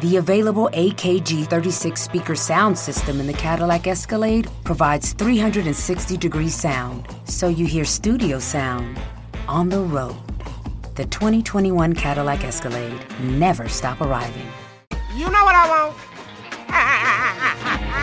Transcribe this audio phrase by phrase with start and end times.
[0.00, 7.06] The available AKG 36 speaker sound system in the Cadillac Escalade provides 360 degree sound,
[7.24, 8.98] so you hear studio sound
[9.48, 10.16] on the road.
[10.94, 14.46] The 2021 Cadillac Escalade never stop arriving.
[15.16, 15.96] You know what I want?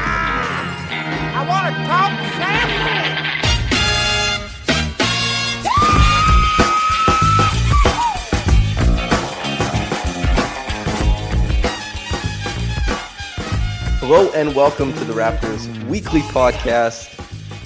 [1.38, 2.25] I want to talk
[14.08, 17.10] Hello and welcome to the Raptors weekly podcast.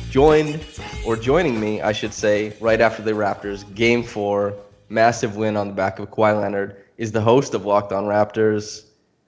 [0.09, 0.65] Joined,
[1.05, 4.55] or joining me, I should say, right after the Raptors game four,
[4.87, 8.85] massive win on the back of Kawhi Leonard, is the host of Locked On Raptors,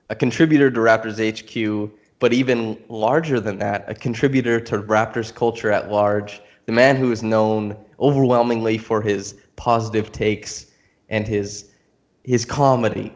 [0.09, 5.69] a contributor to Raptors HQ, but even larger than that, a contributor to Raptors culture
[5.69, 10.67] at large, the man who is known overwhelmingly for his positive takes
[11.09, 11.71] and his
[12.23, 13.13] his comedy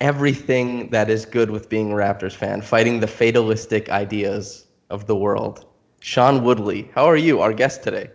[0.00, 5.16] everything that is good with being a Raptors fan, fighting the fatalistic ideas of the
[5.16, 5.66] world.
[6.00, 8.10] Sean Woodley, how are you, our guest today?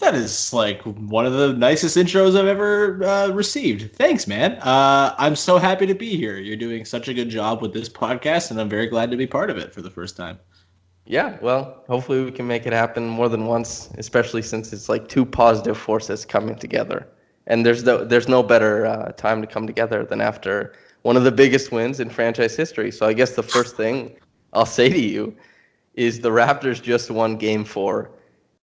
[0.00, 3.94] That is like one of the nicest intros I've ever uh, received.
[3.94, 4.52] Thanks, man.
[4.54, 6.38] Uh, I'm so happy to be here.
[6.38, 9.26] You're doing such a good job with this podcast, and I'm very glad to be
[9.26, 10.38] part of it for the first time.
[11.04, 15.06] Yeah, well, hopefully we can make it happen more than once, especially since it's like
[15.08, 17.06] two positive forces coming together.
[17.46, 21.24] And there's no, there's no better uh, time to come together than after one of
[21.24, 22.90] the biggest wins in franchise history.
[22.90, 24.16] So I guess the first thing
[24.52, 25.34] I'll say to you
[25.94, 28.10] is the Raptors just won Game Four.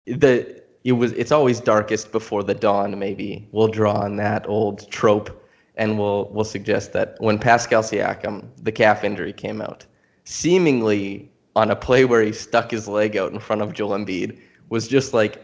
[0.05, 2.97] The it was it's always darkest before the dawn.
[2.99, 5.43] Maybe we'll draw on that old trope,
[5.75, 9.85] and we'll we'll suggest that when Pascal Siakam the calf injury came out,
[10.25, 14.37] seemingly on a play where he stuck his leg out in front of Joel Embiid,
[14.69, 15.43] was just like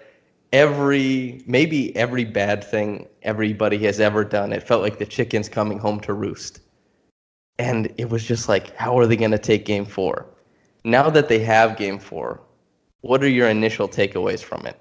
[0.52, 4.54] every maybe every bad thing everybody has ever done.
[4.54, 6.62] It felt like the chickens coming home to roost.
[7.60, 10.26] And it was just like, how are they going to take game four?
[10.84, 12.42] Now that they have game four,
[13.02, 14.80] what are your initial takeaways from it?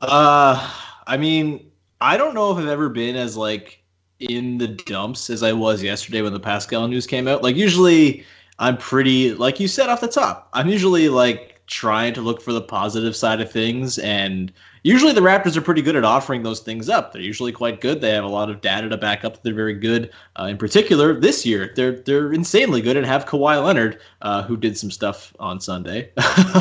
[0.00, 0.72] Uh,
[1.06, 3.82] I mean, I don't know if I've ever been as like
[4.20, 7.42] in the dumps as I was yesterday when the Pascal news came out.
[7.42, 8.24] Like usually
[8.58, 10.48] I'm pretty like you said off the top.
[10.52, 14.52] I'm usually like trying to look for the positive side of things and
[14.82, 17.12] usually the Raptors are pretty good at offering those things up.
[17.12, 18.00] They're usually quite good.
[18.00, 20.10] They have a lot of data to back up that they're very good.
[20.38, 24.56] Uh, in particular, this year they're they're insanely good and have Kawhi Leonard, uh, who
[24.56, 26.10] did some stuff on Sunday,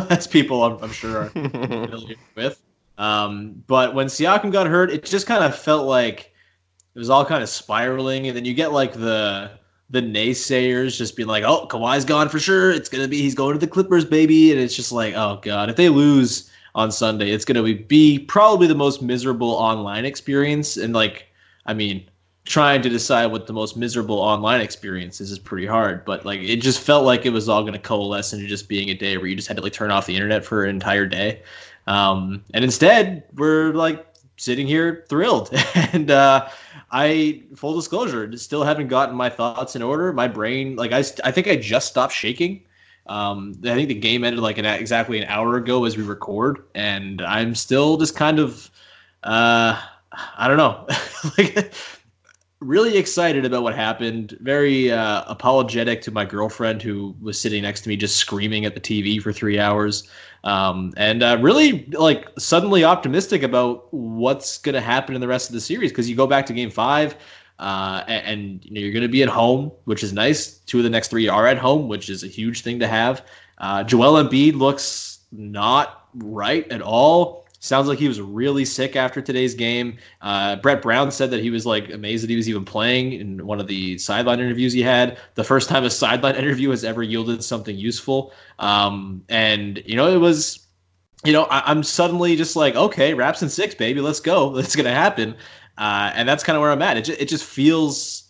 [0.09, 2.61] as people I'm, I'm sure are familiar with.
[2.97, 6.31] Um, but when Siakam got hurt, it just kind of felt like
[6.93, 9.51] it was all kind of spiraling, and then you get like the
[9.91, 12.71] the naysayers just being like, "Oh, Kawhi's gone for sure.
[12.71, 15.69] It's gonna be he's going to the Clippers, baby," and it's just like, "Oh God,
[15.69, 17.31] if they lose." on Sunday.
[17.31, 20.77] It's to be be probably the most miserable online experience.
[20.77, 21.27] And like,
[21.65, 22.09] I mean,
[22.45, 26.05] trying to decide what the most miserable online experience is is pretty hard.
[26.05, 28.93] But like, it just felt like it was all to coalesce into just being a
[28.93, 31.41] day where you just had to like turn off the internet for an entire day.
[31.87, 34.05] Um, and instead, we're like
[34.37, 35.49] sitting here thrilled.
[35.75, 36.47] and uh,
[36.91, 40.11] I, full disclosure, still haven't gotten my thoughts in order.
[40.11, 42.63] My brain, like, I, I think I just stopped shaking.
[43.07, 46.63] Um, I think the game ended like an, exactly an hour ago as we record,
[46.75, 48.69] and I'm still just kind of,
[49.23, 49.81] uh,
[50.37, 50.85] I don't know,
[51.37, 51.73] like
[52.61, 54.37] really excited about what happened.
[54.39, 58.75] Very uh, apologetic to my girlfriend who was sitting next to me, just screaming at
[58.75, 60.07] the TV for three hours,
[60.43, 65.49] um, and uh, really like suddenly optimistic about what's going to happen in the rest
[65.49, 67.15] of the series because you go back to Game Five.
[67.59, 70.57] Uh, and, and, you know you're going to be at home, which is nice.
[70.59, 73.23] Two of the next three are at home, which is a huge thing to have.
[73.59, 77.40] Uh, Joel Embiid looks not right at all.
[77.63, 79.99] Sounds like he was really sick after today's game.
[80.19, 83.45] Uh, Brett Brown said that he was like amazed that he was even playing in
[83.45, 85.19] one of the sideline interviews he had.
[85.35, 88.33] The first time a sideline interview has ever yielded something useful.
[88.57, 90.65] Um, and you know, it was,
[91.23, 94.57] you know, I, am suddenly just like, okay, Raps and six, baby, let's go.
[94.57, 95.35] It's gonna happen.
[95.77, 96.97] Uh, and that's kind of where I'm at.
[96.97, 98.23] It, just, it just feels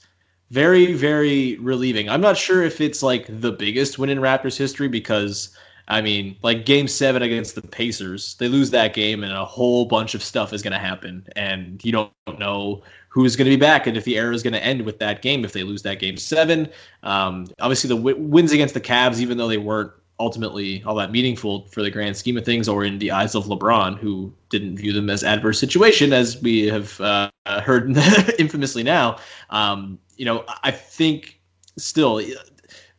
[0.50, 2.10] very, very relieving.
[2.10, 5.56] I'm not sure if it's like the biggest win in Raptors history because
[5.92, 9.86] I mean, like game seven against the Pacers, they lose that game and a whole
[9.86, 11.28] bunch of stuff is going to happen.
[11.36, 14.54] And you don't know who's going to be back and if the era is going
[14.54, 16.70] to end with that game if they lose that game seven.
[17.04, 21.12] Um, obviously, the w- wins against the Cavs, even though they weren't ultimately all that
[21.12, 24.78] meaningful for the grand scheme of things or in the eyes of LeBron, who didn't
[24.78, 27.30] view them as adverse situation, as we have uh,
[27.64, 27.98] heard
[28.40, 29.18] infamously now.
[29.50, 31.42] Um, you know, I think
[31.78, 32.22] still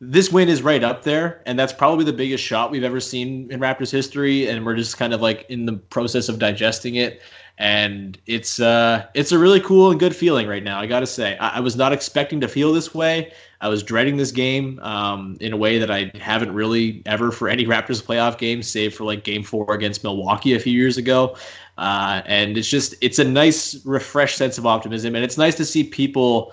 [0.04, 3.48] this win is right up there, and that's probably the biggest shot we've ever seen
[3.52, 4.48] in Raptors history.
[4.48, 7.22] And we're just kind of like in the process of digesting it,
[7.58, 10.80] and it's uh, it's a really cool and good feeling right now.
[10.80, 13.32] I got to say, I-, I, was not expecting to feel this way.
[13.60, 17.48] I was dreading this game um, in a way that I haven't really ever for
[17.48, 21.36] any Raptors playoff game, save for like Game Four against Milwaukee a few years ago.
[21.78, 25.64] Uh, and it's just it's a nice, refreshed sense of optimism, and it's nice to
[25.64, 26.52] see people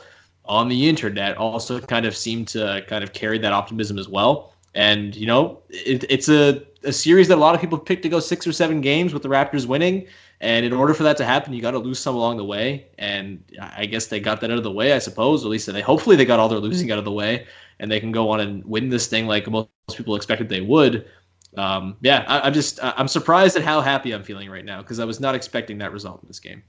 [0.49, 4.53] on the internet also kind of seem to kind of carry that optimism as well.
[4.73, 8.09] And you know, it, it's a, a series that a lot of people picked to
[8.09, 10.07] go six or seven games with the Raptors winning.
[10.41, 12.87] And in order for that to happen, you got to lose some along the way.
[12.97, 15.43] And I guess they got that out of the way, I suppose.
[15.43, 17.45] At least they hopefully they got all their losing out of the way,
[17.79, 21.05] and they can go on and win this thing like most people expected they would.
[21.57, 24.99] Um, yeah, I, I'm just I'm surprised at how happy I'm feeling right now because
[24.99, 26.63] I was not expecting that result in this game.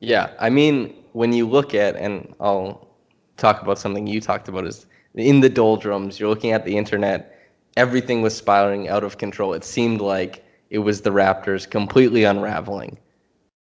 [0.00, 2.93] Yeah, I mean, when you look at, and I'll
[3.36, 6.18] talk about something you talked about is in the doldrums.
[6.18, 7.38] You're looking at the internet.
[7.76, 9.52] Everything was spiraling out of control.
[9.52, 12.98] It seemed like it was the Raptors completely unraveling.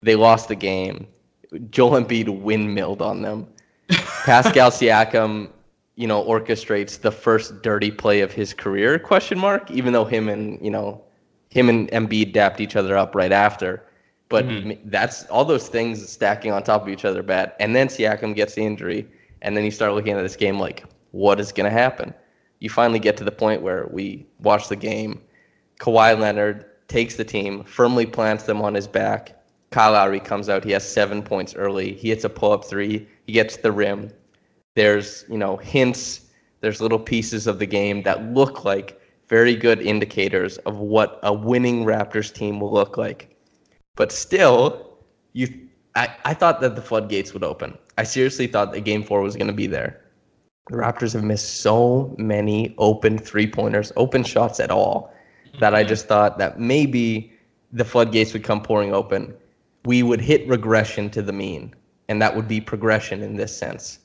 [0.01, 1.07] They lost the game.
[1.69, 3.47] Joel Embiid windmilled on them.
[3.89, 5.49] Pascal Siakam,
[5.95, 8.97] you know, orchestrates the first dirty play of his career?
[8.97, 9.69] Question mark.
[9.69, 11.03] Even though him and you know,
[11.49, 13.83] him and Embiid dapped each other up right after.
[14.29, 14.89] But mm-hmm.
[14.89, 17.53] that's all those things stacking on top of each other bad.
[17.59, 19.05] And then Siakam gets the injury
[19.41, 22.13] and then you start looking at this game like, what is going to happen?
[22.59, 25.21] You finally get to the point where we watch the game.
[25.79, 29.37] Kawhi Leonard takes the team, firmly plants them on his back.
[29.71, 30.63] Kyle Lowry comes out.
[30.63, 31.93] He has seven points early.
[31.93, 33.07] He hits a pull up three.
[33.25, 34.11] He gets the rim.
[34.75, 36.27] There's, you know, hints.
[36.59, 41.33] There's little pieces of the game that look like very good indicators of what a
[41.33, 43.35] winning Raptors team will look like.
[43.95, 44.97] But still,
[45.33, 47.77] you I, I thought that the floodgates would open.
[47.97, 50.01] I seriously thought that game four was going to be there.
[50.69, 55.13] The Raptors have missed so many open three pointers, open shots at all,
[55.59, 55.89] that I mm-hmm.
[55.89, 57.33] just thought that maybe
[57.73, 59.33] the floodgates would come pouring open.
[59.85, 61.75] We would hit regression to the mean,
[62.07, 63.99] and that would be progression in this sense,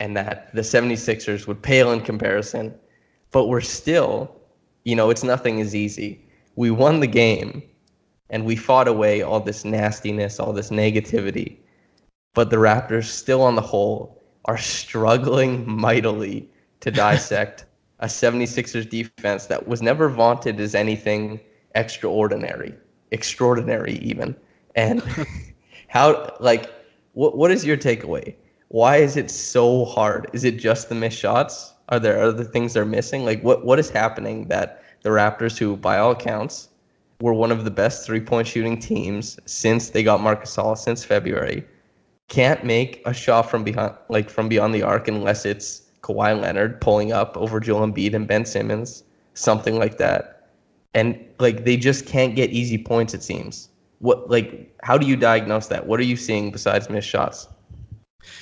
[0.00, 2.74] and that the 76ers would pale in comparison.
[3.30, 4.34] But we're still,
[4.84, 6.24] you know, it's nothing is easy.
[6.56, 7.62] We won the game,
[8.30, 11.56] and we fought away all this nastiness, all this negativity.
[12.34, 16.48] But the Raptors, still on the whole, are struggling mightily
[16.80, 17.64] to dissect
[18.00, 21.40] a 76ers defense that was never vaunted as anything
[21.74, 22.74] extraordinary,
[23.10, 24.36] extraordinary even.
[24.74, 25.02] And
[25.88, 26.70] how, like,
[27.14, 28.34] what what is your takeaway?
[28.68, 30.30] Why is it so hard?
[30.32, 31.72] Is it just the missed shots?
[31.88, 33.24] Are there other things they're missing?
[33.24, 36.68] Like, what what is happening that the Raptors, who by all accounts
[37.20, 41.04] were one of the best three point shooting teams since they got Marc Gasol since
[41.04, 41.64] February.
[42.28, 46.80] Can't make a shot from behind, like from beyond the arc, unless it's Kawhi Leonard
[46.80, 49.02] pulling up over Joel Embiid and Ben Simmons,
[49.34, 50.50] something like that.
[50.94, 53.14] And like they just can't get easy points.
[53.14, 53.68] It seems.
[54.00, 55.86] What like how do you diagnose that?
[55.86, 57.48] What are you seeing besides missed shots?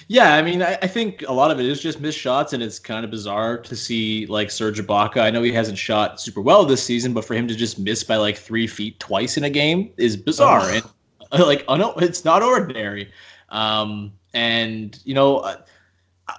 [0.08, 2.62] Yeah, I mean, I, I, think a lot of it is just missed shots, and
[2.62, 5.20] it's kind of bizarre to see like Serge Ibaka.
[5.20, 8.04] I know he hasn't shot super well this season, but for him to just miss
[8.04, 10.74] by like three feet twice in a game is bizarre, oh.
[10.74, 10.84] and
[11.32, 13.10] uh, like oh no, it's not ordinary.
[13.48, 15.56] Um, and you know, uh,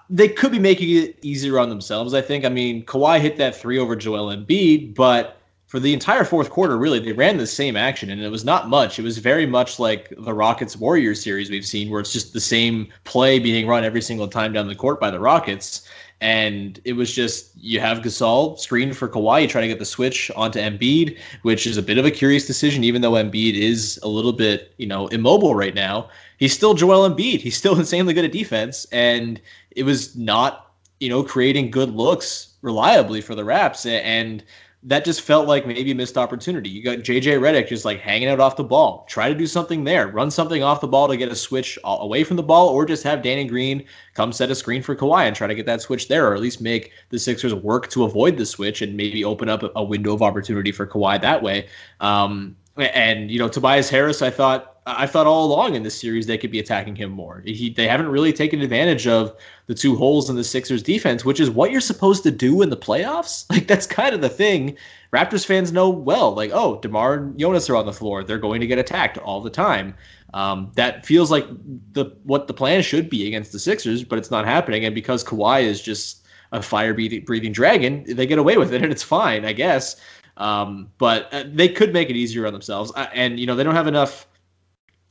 [0.09, 2.13] they could be making it easier on themselves.
[2.13, 2.45] I think.
[2.45, 5.36] I mean, Kawhi hit that three over Joel Embiid, but
[5.67, 8.69] for the entire fourth quarter, really, they ran the same action, and it was not
[8.69, 8.99] much.
[8.99, 12.39] It was very much like the Rockets Warriors series we've seen, where it's just the
[12.39, 15.85] same play being run every single time down the court by the Rockets.
[16.21, 19.85] And it was just you have Gasol screen for Kawhi, you try to get the
[19.85, 23.99] switch onto Embiid, which is a bit of a curious decision, even though Embiid is
[24.03, 26.09] a little bit, you know, immobile right now.
[26.37, 27.41] He's still Joel Embiid.
[27.41, 30.71] He's still insanely good at defense, and it was not,
[31.01, 33.85] you know, creating good looks reliably for the Raps.
[33.85, 34.43] And
[34.83, 36.69] that just felt like maybe a missed opportunity.
[36.69, 39.05] You got JJ Redick just like hanging out off the ball.
[39.09, 40.07] Try to do something there.
[40.07, 43.03] Run something off the ball to get a switch away from the ball, or just
[43.03, 46.07] have Danny Green come set a screen for Kawhi and try to get that switch
[46.07, 49.49] there, or at least make the Sixers work to avoid the switch and maybe open
[49.49, 51.67] up a window of opportunity for Kawhi that way.
[51.99, 56.27] Um, and you know, Tobias Harris, I thought I thought all along in this series
[56.27, 57.43] they could be attacking him more.
[57.45, 61.39] He, they haven't really taken advantage of the two holes in the Sixers defense, which
[61.41, 63.45] is what you're supposed to do in the playoffs.
[63.57, 64.77] Like that's kind of the thing.
[65.11, 66.33] Raptors fans know well.
[66.33, 69.41] Like, oh, Demar and Jonas are on the floor; they're going to get attacked all
[69.41, 69.95] the time.
[70.33, 71.47] Um, that feels like
[71.93, 74.85] the what the plan should be against the Sixers, but it's not happening.
[74.85, 78.91] And because Kawhi is just a fire breathing dragon, they get away with it, and
[78.91, 79.95] it's fine, I guess.
[80.37, 82.91] Um, but uh, they could make it easier on themselves.
[82.95, 84.26] Uh, and, you know, they don't have enough.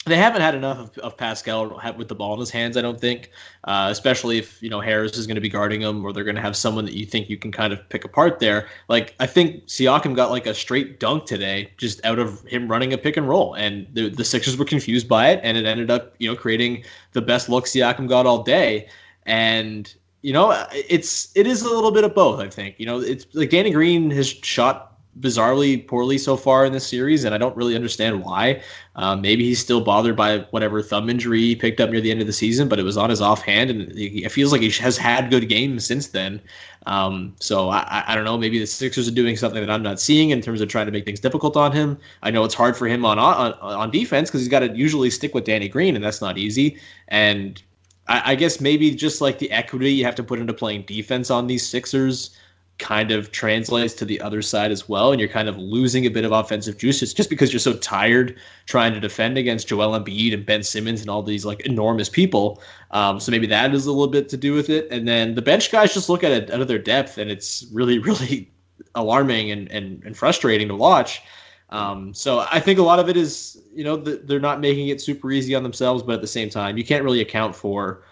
[0.07, 3.01] They haven't had enough of, of Pascal with the ball in his hands, I don't
[3.01, 3.33] think.
[3.65, 6.37] Uh, especially if you know Harris is going to be guarding him, or they're going
[6.37, 8.69] to have someone that you think you can kind of pick apart there.
[8.89, 12.93] Like I think Siakam got like a straight dunk today, just out of him running
[12.93, 15.91] a pick and roll, and the the Sixers were confused by it, and it ended
[15.91, 18.89] up you know creating the best look Siakam got all day.
[19.25, 22.39] And you know, it's it is a little bit of both.
[22.39, 26.73] I think you know it's like Danny Green has shot bizarrely poorly so far in
[26.73, 28.63] this series, and I don't really understand why.
[28.97, 32.21] Um, maybe he's still bothered by whatever thumb injury he picked up near the end
[32.21, 34.97] of the season, but it was on his offhand, and it feels like he has
[34.97, 36.41] had good games since then.
[36.87, 38.39] Um, so I, I don't know.
[38.39, 40.93] Maybe the Sixers are doing something that I'm not seeing in terms of trying to
[40.93, 41.99] make things difficult on him.
[42.23, 45.11] I know it's hard for him on on, on defense because he's got to usually
[45.11, 46.79] stick with Danny Green, and that's not easy.
[47.09, 47.61] And
[48.09, 51.31] I, I guess maybe just like the equity you have to put into playing defense
[51.31, 52.37] on these Sixers
[52.79, 56.11] kind of translates to the other side as well, and you're kind of losing a
[56.11, 59.99] bit of offensive juice it's just because you're so tired trying to defend against Joel
[59.99, 62.63] Embiid and Ben Simmons and all these like enormous people.
[62.91, 64.89] Um, so maybe that is a little bit to do with it.
[64.91, 67.67] And then the bench guys just look at it out of their depth, and it's
[67.73, 68.51] really, really
[68.95, 71.23] alarming and and, and frustrating to watch.
[71.71, 74.89] Um, so I think a lot of it is, you know, the, they're not making
[74.89, 78.05] it super easy on themselves, but at the same time, you can't really account for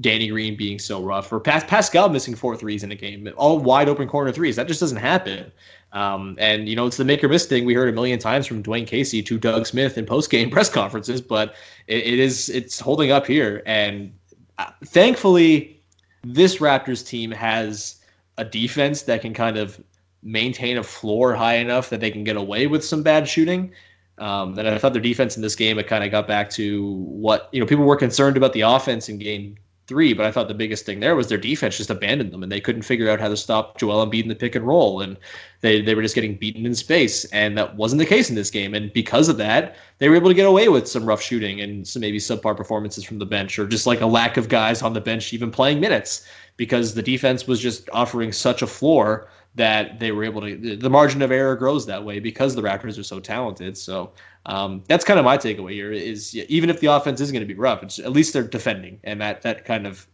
[0.00, 3.58] Danny Green being so rough or Pas- Pascal missing four threes in a game, all
[3.58, 4.56] wide open corner threes.
[4.56, 5.50] That just doesn't happen.
[5.92, 8.46] Um, and you know, it's the make or miss thing we heard a million times
[8.46, 11.54] from Dwane Casey to Doug Smith in post game press conferences, but
[11.86, 13.62] it, it is it's holding up here.
[13.66, 14.12] And
[14.58, 15.80] uh, thankfully,
[16.22, 17.96] this Raptors team has
[18.36, 19.80] a defense that can kind of
[20.22, 23.72] maintain a floor high enough that they can get away with some bad shooting.
[24.18, 26.92] Um, and I thought their defense in this game, it kind of got back to
[26.92, 29.56] what you know people were concerned about the offense in game
[29.88, 32.52] three, but I thought the biggest thing there was their defense just abandoned them and
[32.52, 35.00] they couldn't figure out how to stop Joel Embiid in the pick and roll.
[35.00, 35.16] And
[35.62, 37.24] they, they were just getting beaten in space.
[37.26, 38.74] And that wasn't the case in this game.
[38.74, 41.88] And because of that, they were able to get away with some rough shooting and
[41.88, 44.92] some maybe subpar performances from the bench or just like a lack of guys on
[44.92, 46.26] the bench even playing minutes
[46.58, 50.90] because the defense was just offering such a floor that they were able to the
[50.90, 53.76] margin of error grows that way because the Raptors are so talented.
[53.76, 54.12] So
[54.46, 57.46] um, that's kind of my takeaway here is even if the offense is going to
[57.46, 60.06] be rough, it's at least they're defending, and that that kind of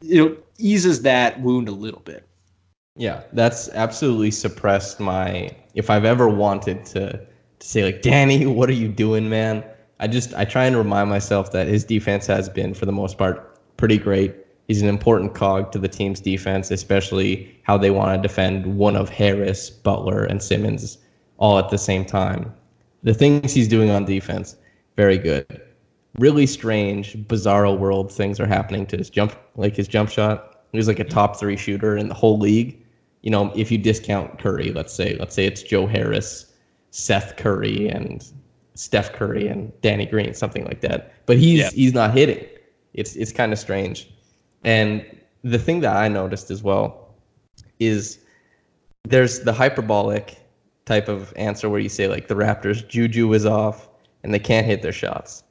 [0.00, 2.26] you know eases that wound a little bit.
[2.96, 5.50] Yeah, that's absolutely suppressed my.
[5.74, 9.64] If I've ever wanted to, to say like, Danny, what are you doing, man?
[10.00, 13.16] I just I try and remind myself that his defense has been, for the most
[13.16, 14.34] part, pretty great.
[14.68, 18.96] He's an important cog to the team's defense, especially how they want to defend one
[18.96, 20.98] of Harris, Butler, and Simmons
[21.38, 22.52] all at the same time.
[23.02, 24.56] The things he's doing on defense,
[24.96, 25.62] very good.
[26.18, 30.64] Really strange, bizarro world things are happening to his jump, like his jump shot.
[30.72, 31.14] He's like a mm-hmm.
[31.14, 32.84] top three shooter in the whole league.
[33.22, 36.52] You know, if you discount Curry, let's say, let's say it's Joe Harris,
[36.90, 38.24] Seth Curry, and
[38.74, 41.12] Steph Curry and Danny Green, something like that.
[41.26, 41.70] But he's yeah.
[41.70, 42.44] he's not hitting.
[42.94, 44.10] It's it's kind of strange.
[44.64, 45.04] And
[45.42, 47.14] the thing that I noticed as well
[47.78, 48.18] is
[49.04, 50.38] there's the hyperbolic
[50.84, 53.88] type of answer where you say like the Raptors juju is off
[54.22, 55.44] and they can't hit their shots.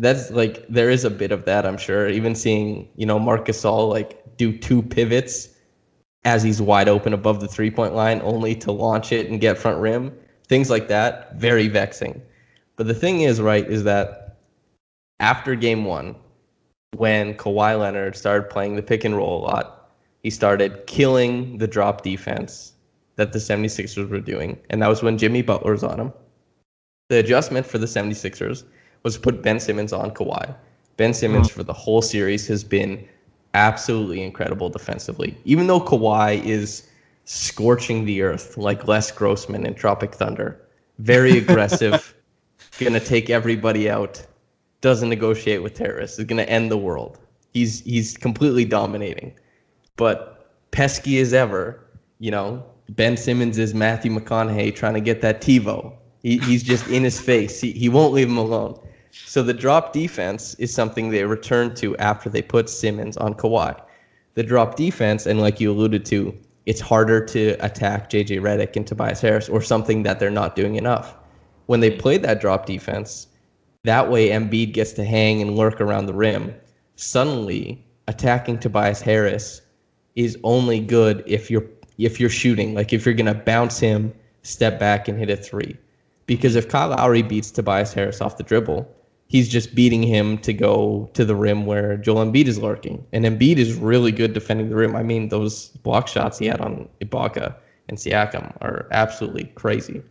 [0.00, 2.08] That's like there is a bit of that I'm sure.
[2.08, 5.48] Even seeing you know Marc Gasol like do two pivots
[6.24, 9.58] as he's wide open above the three point line only to launch it and get
[9.58, 10.12] front rim.
[10.48, 12.20] Things like that very vexing.
[12.76, 14.38] But the thing is right is that
[15.20, 16.16] after game one,
[16.96, 19.90] when Kawhi Leonard started playing the pick and roll a lot,
[20.22, 22.72] he started killing the drop defense
[23.16, 26.12] that the 76ers were doing, and that was when Jimmy Butler was on him.
[27.08, 28.64] The adjustment for the 76ers
[29.02, 30.54] was to put Ben Simmons on Kawhi.
[30.96, 31.56] Ben Simmons mm-hmm.
[31.56, 33.06] for the whole series has been
[33.52, 35.36] absolutely incredible defensively.
[35.44, 36.88] Even though Kawhi is
[37.24, 40.60] scorching the earth like Les Grossman in Tropic Thunder,
[40.98, 42.14] very aggressive,
[42.78, 44.24] gonna take everybody out,
[44.84, 47.18] doesn't negotiate with terrorists, is gonna end the world.
[47.54, 49.32] He's he's completely dominating.
[49.96, 51.82] But pesky as ever,
[52.18, 55.96] you know, Ben Simmons is Matthew McConaughey trying to get that TiVo.
[56.22, 57.62] He, he's just in his face.
[57.62, 58.78] He, he won't leave him alone.
[59.10, 63.80] So the drop defense is something they return to after they put Simmons on Kawhi.
[64.34, 66.36] The drop defense, and like you alluded to,
[66.66, 70.74] it's harder to attack JJ Redick and Tobias Harris, or something that they're not doing
[70.74, 71.14] enough.
[71.66, 73.28] When they played that drop defense,
[73.84, 76.54] that way Embiid gets to hang and lurk around the rim.
[76.96, 79.62] Suddenly, attacking Tobias Harris
[80.16, 84.12] is only good if you're if you're shooting, like if you're gonna bounce him,
[84.42, 85.76] step back and hit a three.
[86.26, 88.88] Because if Kyle Lowry beats Tobias Harris off the dribble,
[89.28, 93.06] he's just beating him to go to the rim where Joel Embiid is lurking.
[93.12, 94.96] And Embiid is really good defending the rim.
[94.96, 97.54] I mean, those block shots he had on Ibaka
[97.88, 100.02] and Siakam are absolutely crazy.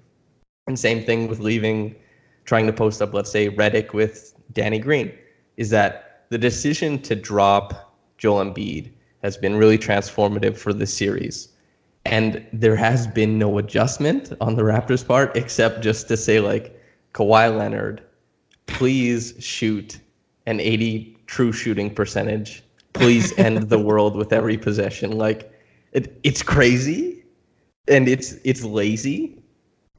[0.68, 1.96] And same thing with leaving,
[2.46, 5.12] trying to post up, let's say, Redick with Danny Green,
[5.58, 11.50] is that the decision to drop Joel Embiid has been really transformative for this series.
[12.06, 16.80] And there has been no adjustment on the Raptors' part except just to say, like,
[17.14, 18.04] Kawhi Leonard,
[18.66, 20.00] please shoot
[20.46, 22.64] an 80 true shooting percentage.
[22.92, 25.18] Please end the world with every possession.
[25.18, 25.50] Like,
[25.94, 27.24] it, it's crazy
[27.88, 29.43] and it's it's lazy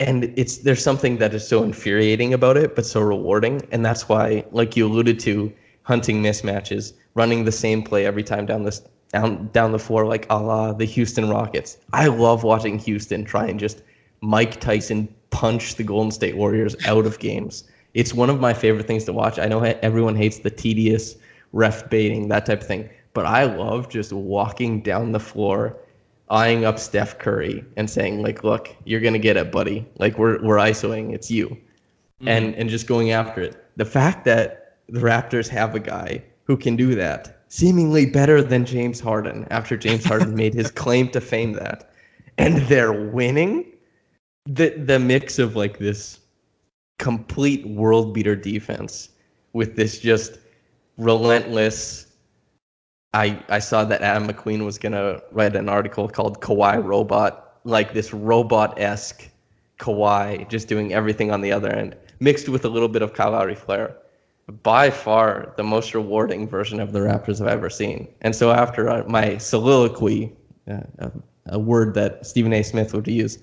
[0.01, 4.09] and it's there's something that is so infuriating about it but so rewarding and that's
[4.09, 8.83] why like you alluded to hunting mismatches running the same play every time down this
[9.15, 11.79] down down the floor like a la the Houston Rockets.
[11.93, 13.83] I love watching Houston try and just
[14.21, 17.65] Mike Tyson punch the Golden State Warriors out of games.
[17.95, 19.39] It's one of my favorite things to watch.
[19.39, 21.17] I know everyone hates the tedious
[21.53, 25.77] ref baiting, that type of thing, but I love just walking down the floor,
[26.31, 29.87] eyeing up Steph Curry and saying like, "Look, you're gonna get it, buddy.
[29.99, 31.13] Like we're we're isoing.
[31.13, 32.29] It's you," mm-hmm.
[32.29, 33.57] and and just going after it.
[33.77, 38.65] The fact that the Raptors have a guy who can do that seemingly better than
[38.65, 41.91] James Harden after James Harden made his claim to fame that.
[42.39, 43.67] And they're winning.
[44.47, 46.21] The the mix of like this
[46.99, 49.11] complete world beater defense
[49.53, 50.39] with this just
[50.99, 52.14] relentless
[53.15, 57.95] I I saw that Adam McQueen was gonna write an article called Kawhi Robot, like
[57.95, 59.31] this robot esque
[59.79, 63.55] Kawhi just doing everything on the other end, mixed with a little bit of Lowry
[63.55, 63.97] flair
[64.63, 68.09] by far the most rewarding version of the Raptors I've ever seen.
[68.21, 70.33] And so after uh, my soliloquy,
[70.71, 71.13] uh, a,
[71.47, 72.63] a, word that Stephen A.
[72.63, 73.39] Smith would use,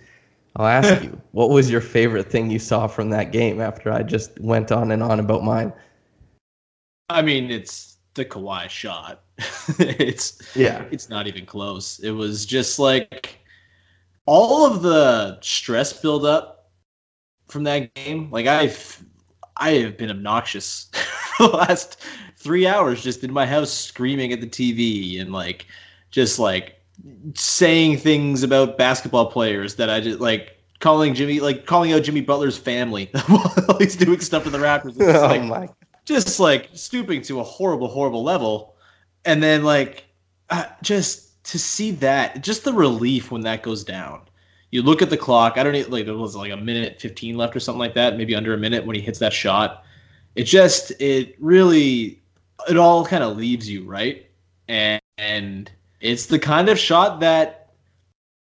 [0.56, 4.04] I'll ask you, what was your favorite thing you saw from that game after I
[4.04, 5.74] just went on and on about mine?
[7.10, 9.24] I mean, it's the Kawhi shot.
[9.80, 12.00] it's yeah, it's not even close.
[12.00, 13.40] It was just like
[14.26, 16.72] all of the stress buildup
[17.48, 18.30] from that game.
[18.32, 19.04] Like I've
[19.58, 20.90] I have been obnoxious
[21.38, 22.02] for the last
[22.38, 25.66] three hours, just in my house screaming at the TV and like
[26.10, 26.82] just like
[27.36, 32.22] saying things about basketball players that I just like calling Jimmy like calling out Jimmy
[32.22, 34.96] Butler's family while he's doing stuff to the Raptors.
[35.00, 35.70] oh like, my.
[36.12, 38.76] Just like stooping to a horrible, horrible level,
[39.26, 40.06] and then like
[40.50, 44.22] uh, just to see that, just the relief when that goes down
[44.72, 45.58] you look at the clock.
[45.58, 48.18] I don't know, like there was like a minute 15 left or something like that,
[48.18, 49.84] maybe under a minute when he hits that shot.
[50.36, 52.22] It just it really
[52.70, 54.28] it all kind of leaves you right,
[54.68, 55.70] and, and
[56.00, 57.61] it's the kind of shot that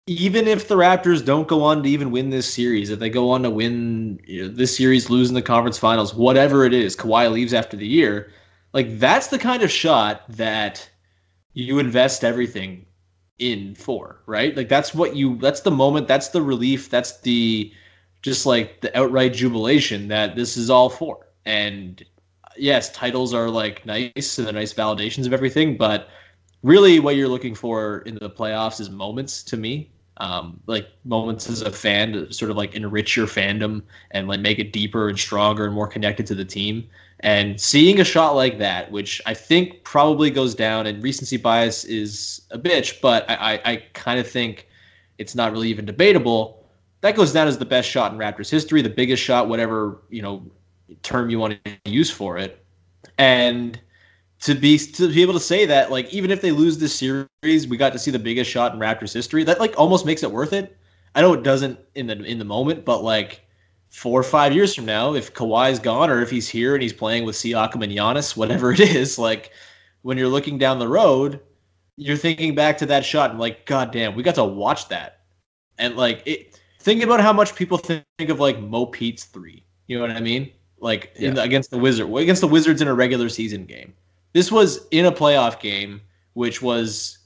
[0.08, 3.30] even if the Raptors don't go on to even win this series, if they go
[3.30, 7.30] on to win you know, this series, losing the conference finals, whatever it is, Kawhi
[7.30, 8.32] leaves after the year.
[8.72, 10.90] Like that's the kind of shot that
[11.54, 12.86] you invest everything
[13.40, 14.56] in for, right?
[14.56, 17.72] Like that's what you that's the moment, that's the relief, that's the
[18.22, 21.28] just like the outright jubilation that this is all for.
[21.46, 22.04] And
[22.56, 26.08] yes, titles are like nice and the nice validations of everything, but
[26.64, 29.92] really what you're looking for in the playoffs is moments to me.
[30.20, 34.40] Um, like moments as a fan to sort of like enrich your fandom and like
[34.40, 36.90] make it deeper and stronger and more connected to the team.
[37.20, 41.84] And seeing a shot like that, which I think probably goes down, and recency bias
[41.86, 44.68] is a bitch, but I, I, I kind of think
[45.18, 46.64] it's not really even debatable.
[47.02, 50.22] That goes down as the best shot in Raptors history, the biggest shot, whatever you
[50.22, 50.44] know
[51.04, 52.64] term you want to use for it.
[53.18, 53.80] And
[54.42, 57.68] to be to be able to say that, like, even if they lose this series,
[57.68, 59.44] we got to see the biggest shot in Raptors history.
[59.44, 60.78] That like almost makes it worth it.
[61.16, 63.42] I know it doesn't in the in the moment, but like
[63.90, 66.94] four or five years from now, if Kawhi's gone or if he's here and he's
[66.94, 69.52] playing with Siakam and Giannis, whatever it is, like
[70.04, 71.40] when you're looking down the road,
[71.96, 75.22] you're thinking back to that shot and like, God damn, we got to watch that.
[75.80, 79.64] And like it think about how much people think of like Mo Pete's three.
[79.88, 80.52] You know what I mean?
[80.80, 81.32] Like yeah.
[81.32, 83.94] the, against the Wizard against the Wizards in a regular season game.
[84.38, 86.00] This was in a playoff game,
[86.34, 87.18] which was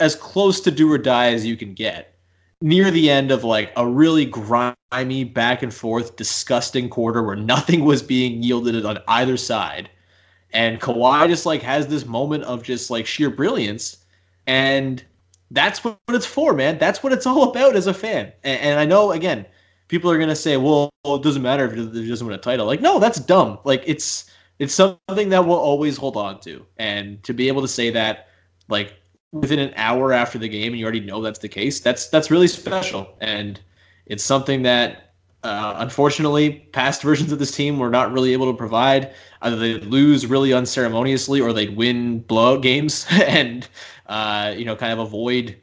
[0.00, 2.16] as close to do or die as you can get
[2.60, 7.84] near the end of like a really grimy back and forth, disgusting quarter where nothing
[7.84, 9.88] was being yielded on either side.
[10.52, 13.98] And Kawhi just like has this moment of just like sheer brilliance.
[14.48, 15.04] And
[15.52, 16.76] that's what it's for, man.
[16.78, 18.32] That's what it's all about as a fan.
[18.42, 19.46] And, and I know, again,
[19.86, 22.66] people are going to say, well, it doesn't matter if he doesn't win a title.
[22.66, 23.60] Like, no, that's dumb.
[23.62, 26.66] Like, it's it's something that we'll always hold on to.
[26.78, 28.28] And to be able to say that,
[28.68, 28.94] like,
[29.32, 32.30] within an hour after the game and you already know that's the case, that's that's
[32.30, 33.16] really special.
[33.20, 33.60] And
[34.06, 35.12] it's something that
[35.44, 39.14] uh, unfortunately past versions of this team were not really able to provide.
[39.42, 43.68] Either they lose really unceremoniously or they'd win blowout games and
[44.06, 45.56] uh, you know kind of avoid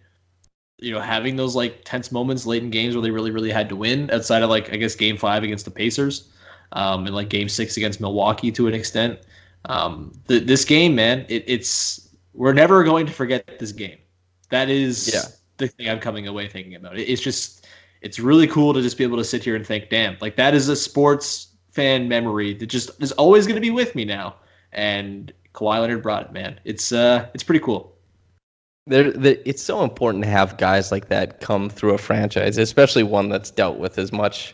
[0.78, 3.68] you know having those like tense moments late in games where they really really had
[3.70, 6.30] to win outside of like I guess game five against the Pacers
[6.72, 9.20] um, and like game six against Milwaukee to an extent.
[9.66, 13.98] Um, the, this game, man, it, it's we're never going to forget this game.
[14.50, 15.22] That is yeah.
[15.58, 16.98] the thing I'm coming away thinking about.
[16.98, 17.66] It, It's just
[18.02, 20.54] it's really cool to just be able to sit here and think, damn, like that
[20.54, 24.36] is a sports fan memory that just is always going to be with me now.
[24.72, 26.60] And Kawhi Leonard brought it, man.
[26.66, 27.94] It's uh, it's pretty cool.
[28.88, 29.12] There,
[29.46, 33.50] it's so important to have guys like that come through a franchise, especially one that's
[33.50, 34.54] dealt with as much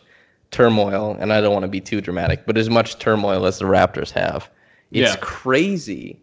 [0.52, 1.16] turmoil.
[1.18, 4.10] And I don't want to be too dramatic, but as much turmoil as the Raptors
[4.12, 4.48] have.
[4.92, 5.16] It's yeah.
[5.20, 6.22] crazy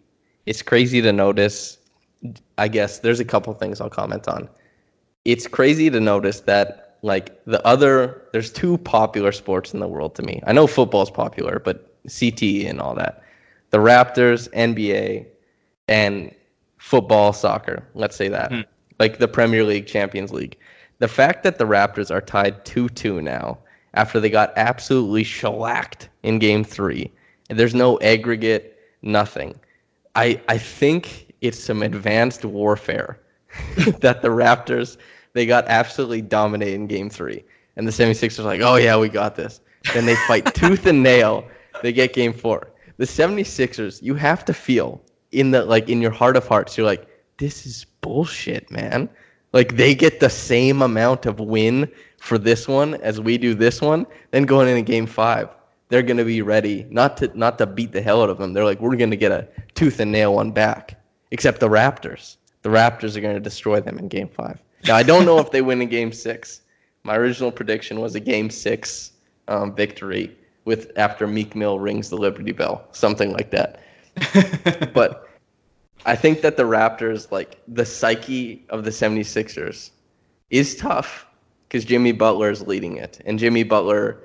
[0.50, 1.78] it's crazy to notice.
[2.58, 4.50] I guess there's a couple things I'll comment on.
[5.24, 10.16] It's crazy to notice that like the other there's two popular sports in the world
[10.16, 10.42] to me.
[10.48, 13.22] I know football's popular, but CTE and all that.
[13.70, 15.28] The Raptors, NBA,
[15.88, 16.34] and
[16.78, 17.88] football, soccer.
[17.94, 18.52] Let's say that.
[18.52, 18.62] Hmm.
[18.98, 20.58] Like the Premier League, Champions League.
[20.98, 23.60] The fact that the Raptors are tied 2-2 now
[23.94, 27.12] after they got absolutely shellacked in game 3.
[27.50, 29.60] There's no aggregate, nothing.
[30.16, 33.20] I I think it's some advanced warfare
[34.00, 34.98] that the Raptors
[35.34, 37.44] they got absolutely dominated in game three.
[37.76, 39.62] And the 76ers are like, oh yeah, we got this.
[39.94, 41.46] Then they fight tooth and nail.
[41.82, 42.72] They get game four.
[42.98, 46.86] The 76ers, you have to feel in the like in your heart of hearts, you're
[46.86, 49.08] like, this is bullshit, man.
[49.54, 53.82] Like they get the same amount of win for this one as we do this
[53.82, 55.50] one, then going into game five
[55.90, 58.54] they're going to be ready not to not to beat the hell out of them.
[58.54, 60.96] They're like, we're going to get a tooth and nail one back.
[61.32, 62.38] Except the Raptors.
[62.64, 64.62] The Raptors are going to destroy them in Game Five.
[64.88, 66.62] Now I don't know if they win in Game Six.
[67.04, 69.12] My original prediction was a Game Six
[69.48, 73.82] um, victory with after Meek Mill rings the Liberty Bell, something like that.
[74.94, 75.30] but
[76.06, 79.92] I think that the Raptors, like the psyche of the 76ers,
[80.50, 81.26] is tough
[81.70, 84.20] because Jimmy Butler is leading it, and Jimmy Butler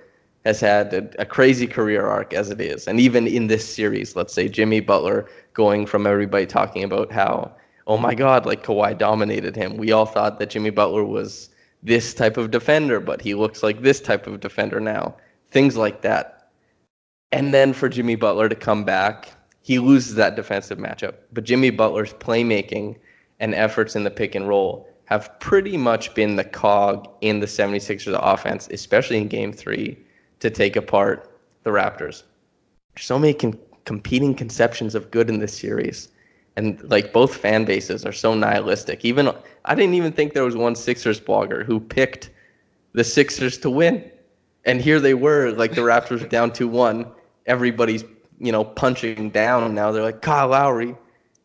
[0.46, 2.87] has had a, a, crazy career arc as it is.
[2.87, 7.52] And even in this series, let's say Jimmy Butler going from everybody talking about how,
[7.87, 9.76] oh my God, like Kawhi dominated him.
[9.76, 11.50] We all thought that Jimmy Butler was
[11.83, 15.14] this type of defender, but he looks like this type of defender now.
[15.50, 16.50] Things like that.
[17.33, 19.30] And then for Jimmy Butler to come back,
[19.62, 21.14] he loses that defensive matchup.
[21.33, 22.96] But Jimmy Butler's playmaking
[23.40, 27.47] and efforts in the pick and roll have pretty much been the cog in the
[27.47, 29.99] 76ers offense, especially in game three
[30.40, 31.31] to take apart
[31.62, 32.23] the Raptors.
[32.95, 36.09] There's so many con- competing conceptions of good in this series.
[36.57, 39.05] And like both fan bases are so nihilistic.
[39.05, 39.31] Even
[39.64, 42.31] I didn't even think there was one Sixers blogger who picked
[42.93, 44.11] the Sixers to win.
[44.64, 47.07] And here they were, like the Raptors down 2 1.
[47.47, 48.05] Everybody's,
[48.38, 49.93] you know, punching down now.
[49.93, 50.97] They're like, Kyle Lowry,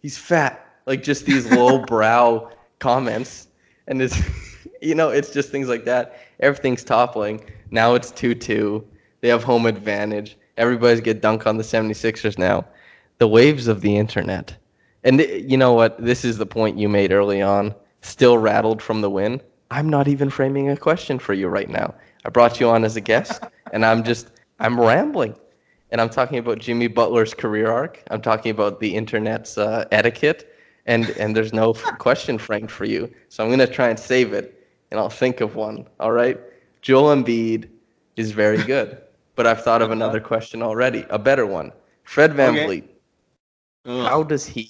[0.02, 0.66] he's fat.
[0.86, 3.48] Like just these low brow comments.
[3.90, 4.18] And it's,
[4.82, 6.18] you know, it's just things like that.
[6.40, 7.44] Everything's toppling.
[7.72, 8.88] Now it's 2 2.
[9.22, 10.38] They have home advantage.
[10.56, 12.66] Everybody's get dunk on the 76ers now.
[13.18, 14.56] The waves of the internet.
[15.04, 15.98] And you know what?
[16.04, 17.76] This is the point you made early on.
[18.02, 19.42] Still rattled from the win.
[19.72, 21.94] I'm not even framing a question for you right now.
[22.26, 25.36] I brought you on as a guest, and I'm just, I'm rambling.
[25.92, 28.04] And I'm talking about Jimmy Butler's career arc.
[28.12, 30.49] I'm talking about the internet's uh, etiquette,
[30.90, 33.10] and, and there's no question framed for you.
[33.30, 35.88] So I'm going to try and save it, and I'll think of one.
[36.02, 36.38] All right?
[36.82, 37.70] Joel Embiid
[38.18, 39.02] is very good
[39.40, 41.72] but I've thought of another question already, a better one.
[42.04, 42.84] Fred Van okay.
[43.86, 44.04] Vleet.
[44.06, 44.70] How does he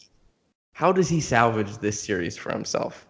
[0.73, 3.07] how does he salvage this series for himself?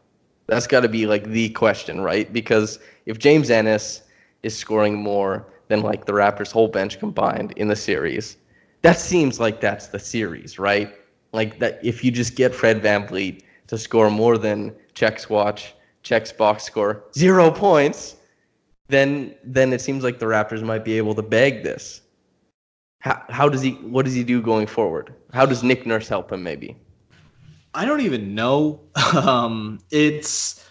[0.48, 2.32] That's got to be like the question, right?
[2.32, 4.04] Because if James Ennis
[4.41, 8.38] is scoring more than like the Raptors whole bench combined in the series,
[8.82, 10.95] that seems like that's the series, right?
[11.32, 16.32] Like that if you just get Fred VanVleet to score more than checks watch, checks
[16.32, 18.15] box score, zero points,
[18.88, 22.02] then then it seems like the Raptors might be able to bag this.
[23.00, 25.13] How how does he what does he do going forward?
[25.34, 26.76] How does Nick Nurse help him maybe?
[27.74, 28.82] I don't even know.
[29.15, 30.68] Um, it's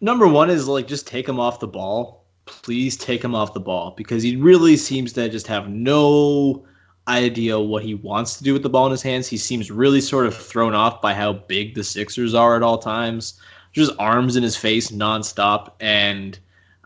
[0.00, 2.26] number one is like just take him off the ball.
[2.46, 6.66] Please take him off the ball because he really seems to just have no
[7.08, 9.28] idea what he wants to do with the ball in his hands.
[9.28, 12.78] He seems really sort of thrown off by how big the Sixers are at all
[12.78, 13.34] times.
[13.72, 15.72] Just arms in his face nonstop.
[15.80, 16.38] And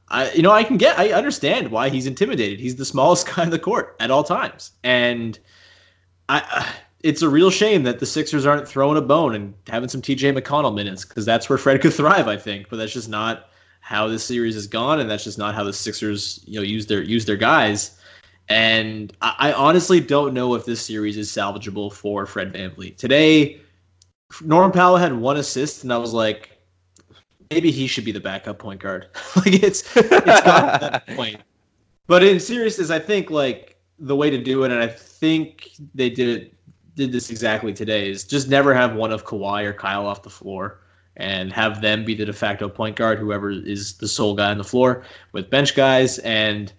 [0.09, 2.61] I you know, I can get I understand why he's intimidated.
[2.61, 4.73] He's the smallest guy in the court at all times.
[4.83, 5.39] And
[6.29, 10.03] I it's a real shame that the Sixers aren't throwing a bone and having some
[10.03, 12.69] TJ McConnell minutes because that's where Fred could thrive, I think.
[12.69, 13.49] But that's just not
[13.81, 16.87] how this series has gone, and that's just not how the Sixers, you know, use
[16.87, 17.98] their use their guys.
[18.49, 22.97] And I, I honestly don't know if this series is salvageable for Fred VanVleet.
[22.97, 23.61] Today,
[24.43, 26.59] Norman Powell had one assist, and I was like,
[27.51, 29.09] maybe he should be the backup point guard.
[29.37, 31.41] like it's it's got that point.
[32.07, 36.11] But in seriousness, I think like the way to do it, and I think they
[36.11, 36.55] did it
[36.95, 40.31] did this exactly today, is just never have one of Kawhi or Kyle off the
[40.31, 40.81] floor
[41.17, 44.59] and have them be the de facto point guard, whoever is the sole guy on
[44.59, 46.19] the floor with bench guys.
[46.19, 46.73] And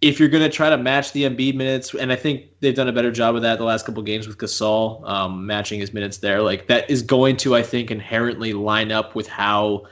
[0.00, 2.88] if you're going to try to match the Embiid minutes, and I think they've done
[2.88, 6.18] a better job of that the last couple games with Gasol um, matching his minutes
[6.18, 9.86] there, like that is going to, I think, inherently line up with how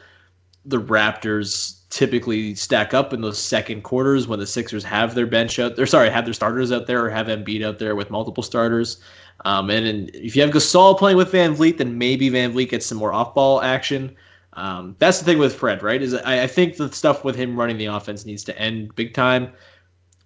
[0.65, 5.59] the Raptors typically stack up in those second quarters when the Sixers have their bench
[5.59, 5.87] out there.
[5.87, 9.01] Sorry, have their starters out there or have Embiid out there with multiple starters.
[9.45, 12.99] Um, and, and, if you have Gasol playing with VanVleet, then maybe VanVleet gets some
[12.99, 14.17] more off-ball action.
[14.55, 16.03] Um, that's the thing with Fred, right?
[16.03, 19.15] Is I, I, think the stuff with him running the offense needs to end big
[19.15, 19.53] time.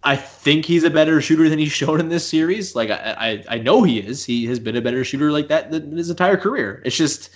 [0.04, 2.74] I think he's a better shooter than he's shown in this series.
[2.74, 4.24] Like I, I, I know he is.
[4.24, 6.82] He has been a better shooter like that than his entire career.
[6.84, 7.30] It's just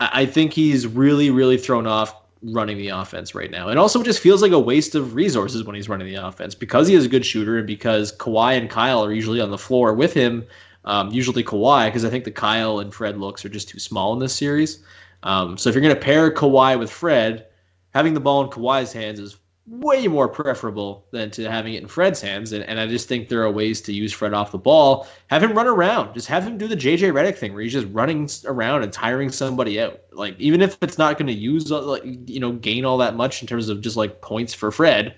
[0.00, 3.68] I think he's really, really thrown off running the offense right now.
[3.68, 6.54] And also, it just feels like a waste of resources when he's running the offense
[6.54, 9.58] because he is a good shooter and because Kawhi and Kyle are usually on the
[9.58, 10.46] floor with him.
[10.84, 14.12] Um, usually Kawhi, because I think the Kyle and Fred looks are just too small
[14.12, 14.82] in this series.
[15.24, 17.46] Um, so if you're going to pair Kawhi with Fred,
[17.92, 19.36] having the ball in Kawhi's hands is
[19.68, 22.52] way more preferable than to having it in Fred's hands.
[22.52, 25.06] And, and I just think there are ways to use Fred off the ball.
[25.28, 26.14] Have him run around.
[26.14, 29.30] Just have him do the JJ Redick thing where he's just running around and tiring
[29.30, 30.00] somebody out.
[30.12, 33.14] Like even if it's not going to use uh, like you know gain all that
[33.14, 35.14] much in terms of just like points for Fred,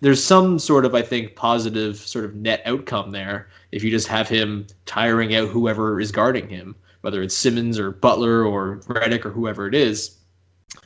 [0.00, 4.08] there's some sort of I think positive sort of net outcome there if you just
[4.08, 9.24] have him tiring out whoever is guarding him, whether it's Simmons or Butler or Redick
[9.24, 10.18] or whoever it is.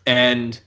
[0.06, 0.60] And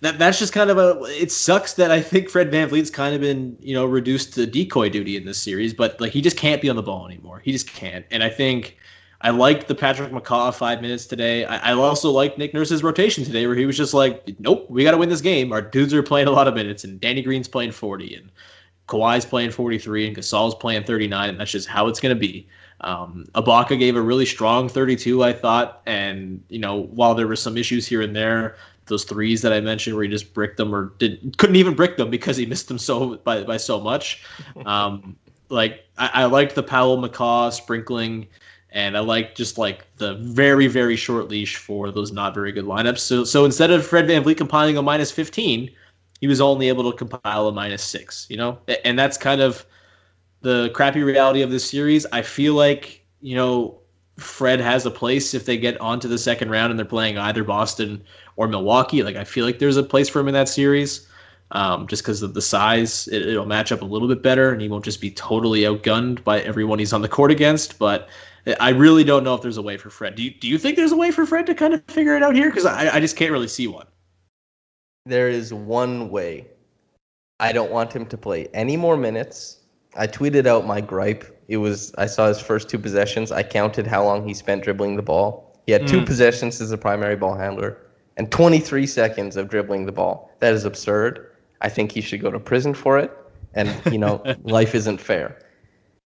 [0.00, 3.14] that that's just kind of a it sucks that I think Fred Van VanVleet's kind
[3.14, 6.36] of been, you know, reduced to decoy duty in this series, but like he just
[6.36, 7.40] can't be on the ball anymore.
[7.44, 8.04] He just can't.
[8.10, 8.76] And I think
[9.22, 11.44] I liked the Patrick McCaw five minutes today.
[11.46, 14.84] I, I also liked Nick Nurse's rotation today, where he was just like, "Nope, we
[14.84, 15.52] got to win this game.
[15.52, 18.30] Our dudes are playing a lot of minutes, and Danny Green's playing 40, and
[18.88, 22.46] Kawhi's playing 43, and Gasol's playing 39, and that's just how it's to be."
[22.82, 27.36] Um, Ibaka gave a really strong 32, I thought, and you know, while there were
[27.36, 28.56] some issues here and there,
[28.86, 31.96] those threes that I mentioned where he just bricked them or did couldn't even brick
[31.96, 34.24] them because he missed them so by by so much.
[34.66, 35.16] Um,
[35.48, 38.26] like I, I liked the Powell McCaw sprinkling,
[38.70, 42.64] and I like just like the very very short leash for those not very good
[42.64, 42.98] lineups.
[42.98, 45.70] So so instead of Fred Van VanVleet compiling a minus 15,
[46.20, 48.26] he was only able to compile a minus six.
[48.28, 49.64] You know, and that's kind of
[50.40, 52.06] the crappy reality of this series.
[52.12, 53.80] I feel like you know
[54.18, 57.44] Fred has a place if they get onto the second round and they're playing either
[57.44, 58.02] Boston
[58.36, 59.02] or Milwaukee.
[59.02, 61.06] Like I feel like there's a place for him in that series,
[61.50, 63.08] um, just because of the size.
[63.08, 66.24] It, will match up a little bit better, and he won't just be totally outgunned
[66.24, 67.78] by everyone he's on the court against.
[67.78, 68.08] But
[68.60, 70.14] I really don't know if there's a way for Fred.
[70.14, 72.22] Do you, do you think there's a way for Fred to kind of figure it
[72.22, 72.48] out here?
[72.48, 73.86] Because I, I just can't really see one.
[75.04, 76.46] There is one way.
[77.38, 79.58] I don't want him to play any more minutes.
[79.96, 83.30] I tweeted out my gripe it was I saw his first two possessions.
[83.30, 85.60] I counted how long he spent dribbling the ball.
[85.66, 85.88] He had mm.
[85.88, 87.78] two possessions as a primary ball handler
[88.16, 90.30] and 23 seconds of dribbling the ball.
[90.40, 91.30] That is absurd.
[91.60, 93.16] I think he should go to prison for it.
[93.54, 95.38] And you know, life isn't fair.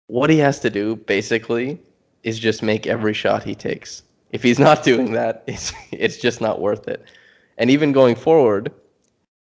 [0.08, 1.80] What he has to do basically
[2.24, 4.04] is just make every shot he takes.
[4.32, 7.04] If he's not doing that, it's it's just not worth it.
[7.58, 8.72] And even going forward,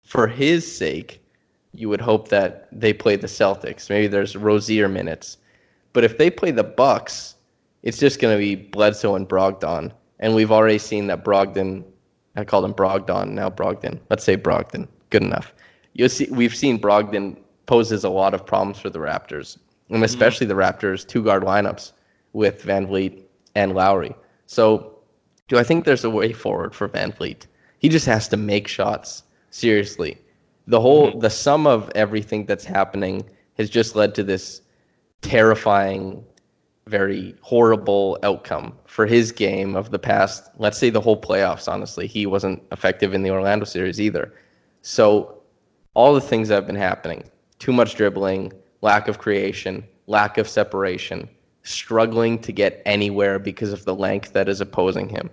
[0.03, 1.21] for his sake,
[1.79, 3.89] you would hope that they play the Celtics.
[3.89, 5.37] Maybe there's Rozier minutes
[5.93, 7.35] but if they play the Bucks,
[7.83, 11.83] it's just going to be Bledsoe and Brogdon, and we've already seen that Brogdon.
[12.35, 13.99] I called him Brogdon now Brogdon.
[14.09, 14.87] Let's say Brogdon.
[15.09, 15.53] Good enough.
[15.93, 19.57] You see, we've seen Brogdon poses a lot of problems for the Raptors,
[19.89, 20.03] and mm-hmm.
[20.03, 20.57] especially mm-hmm.
[20.57, 21.93] the Raptors' two guard lineups
[22.33, 23.23] with Van VanVleet
[23.55, 24.15] and Lowry.
[24.45, 24.99] So,
[25.47, 27.47] do I think there's a way forward for Van VanVleet?
[27.79, 29.23] He just has to make shots.
[29.51, 30.17] Seriously,
[30.69, 31.19] the whole mm-hmm.
[31.19, 33.27] the sum of everything that's happening
[33.57, 34.61] has just led to this
[35.21, 36.23] terrifying
[36.87, 42.07] very horrible outcome for his game of the past, let's say the whole playoffs, honestly.
[42.07, 44.33] He wasn't effective in the Orlando series either.
[44.81, 45.41] So,
[45.93, 47.23] all the things that have been happening
[47.59, 51.27] too much dribbling, lack of creation, lack of separation,
[51.63, 55.29] struggling to get anywhere because of the length that is opposing him.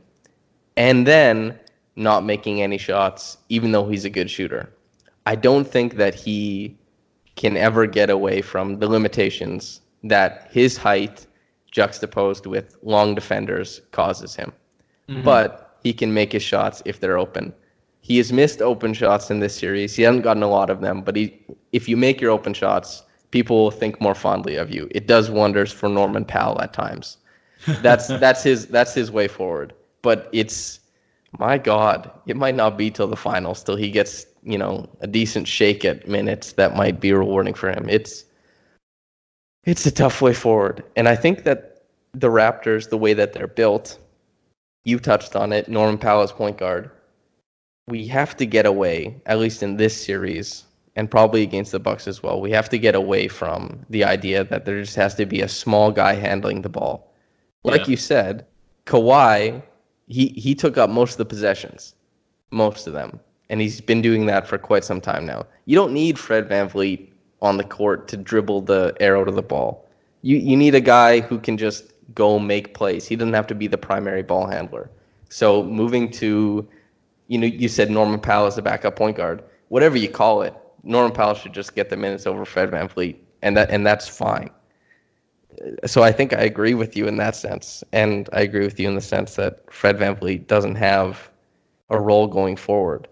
[0.77, 1.59] And then
[1.94, 4.68] not making any shots, even though he's a good shooter.
[5.26, 6.76] I don't think that he
[7.34, 11.26] can ever get away from the limitations that his height
[11.70, 14.52] juxtaposed with long defenders causes him.
[15.08, 15.22] Mm-hmm.
[15.22, 17.52] But he can make his shots if they're open.
[18.00, 19.94] He has missed open shots in this series.
[19.96, 21.38] He hasn't gotten a lot of them, but he,
[21.72, 24.88] if you make your open shots, people will think more fondly of you.
[24.92, 27.18] It does wonders for Norman Powell at times.
[27.82, 29.74] That's that's his that's his way forward.
[30.02, 30.80] But it's
[31.38, 35.06] my God, it might not be till the finals till he gets you know a
[35.06, 37.88] decent shake at minutes that might be rewarding for him.
[37.88, 38.24] It's
[39.64, 40.84] it's a tough way forward.
[40.94, 41.82] And I think that
[42.14, 43.98] the Raptors, the way that they're built,
[44.84, 46.90] you touched on it, Norman Powell as point guard.
[47.88, 52.08] We have to get away, at least in this series, and probably against the Bucks
[52.08, 52.40] as well.
[52.40, 55.48] We have to get away from the idea that there just has to be a
[55.48, 57.12] small guy handling the ball.
[57.64, 57.88] Like yeah.
[57.88, 58.46] you said,
[58.86, 59.62] Kawhi,
[60.06, 61.94] he he took up most of the possessions,
[62.50, 63.18] most of them,
[63.50, 65.46] and he's been doing that for quite some time now.
[65.64, 67.08] You don't need Fred VanVleet
[67.42, 69.88] on the court to dribble the arrow to the ball.
[70.22, 73.06] You you need a guy who can just go make plays.
[73.06, 74.90] He doesn't have to be the primary ball handler.
[75.28, 76.66] So moving to,
[77.26, 79.42] you know, you said Norman Powell is a backup point guard.
[79.68, 83.56] Whatever you call it, Norman Powell should just get the minutes over Fred VanVleet, and
[83.56, 84.50] that and that's fine.
[85.86, 88.88] So I think I agree with you in that sense, and I agree with you
[88.88, 91.30] in the sense that Fred VanVleet doesn't have
[91.90, 93.08] a role going forward.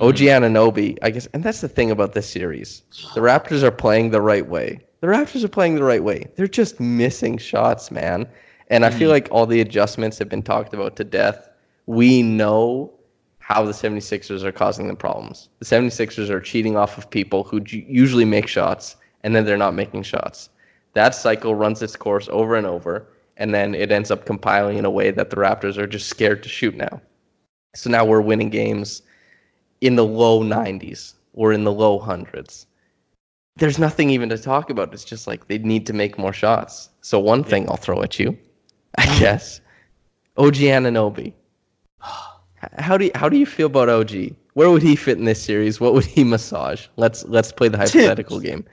[0.00, 2.82] OG Anunoby, I guess, and that's the thing about this series.
[3.14, 4.80] The Raptors are playing the right way.
[5.00, 6.26] The Raptors are playing the right way.
[6.36, 8.26] They're just missing shots, man.
[8.68, 9.12] And I feel mm.
[9.12, 11.48] like all the adjustments have been talked about to death.
[11.86, 12.92] We know
[13.38, 15.48] how the 76ers are causing them problems.
[15.60, 19.74] The 76ers are cheating off of people who usually make shots, and then they're not
[19.74, 20.50] making shots.
[20.96, 23.06] That cycle runs its course over and over,
[23.36, 26.42] and then it ends up compiling in a way that the Raptors are just scared
[26.42, 27.02] to shoot now.
[27.74, 29.02] So now we're winning games
[29.82, 32.66] in the low 90s or in the low hundreds.
[33.56, 34.94] There's nothing even to talk about.
[34.94, 36.88] It's just like they need to make more shots.
[37.02, 38.34] So one thing I'll throw at you,
[38.96, 39.60] I guess,
[40.38, 41.34] OG Anunoby.
[42.78, 44.34] How do you, how do you feel about OG?
[44.54, 45.78] Where would he fit in this series?
[45.78, 46.86] What would he massage?
[46.96, 48.64] Let's let's play the hypothetical game.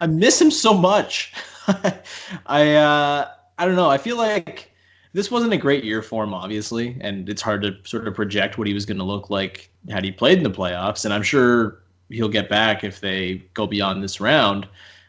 [0.00, 1.32] I miss him so much.
[2.46, 3.28] I uh,
[3.58, 3.90] I don't know.
[3.90, 4.70] I feel like
[5.12, 8.58] this wasn't a great year for him, obviously, and it's hard to sort of project
[8.58, 11.04] what he was going to look like had he played in the playoffs.
[11.04, 14.68] And I'm sure he'll get back if they go beyond this round,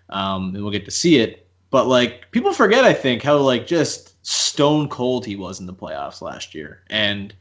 [0.09, 1.47] um, and we'll get to see it.
[1.69, 5.73] But like people forget, I think how like just stone cold he was in the
[5.73, 7.33] playoffs last year, and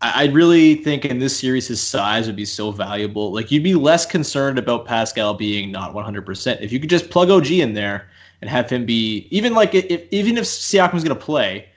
[0.00, 3.32] I, I really think in this series his size would be so valuable.
[3.32, 7.30] Like you'd be less concerned about Pascal being not 100% if you could just plug
[7.30, 8.08] OG in there
[8.40, 11.68] and have him be even like if even if Siakam's going to play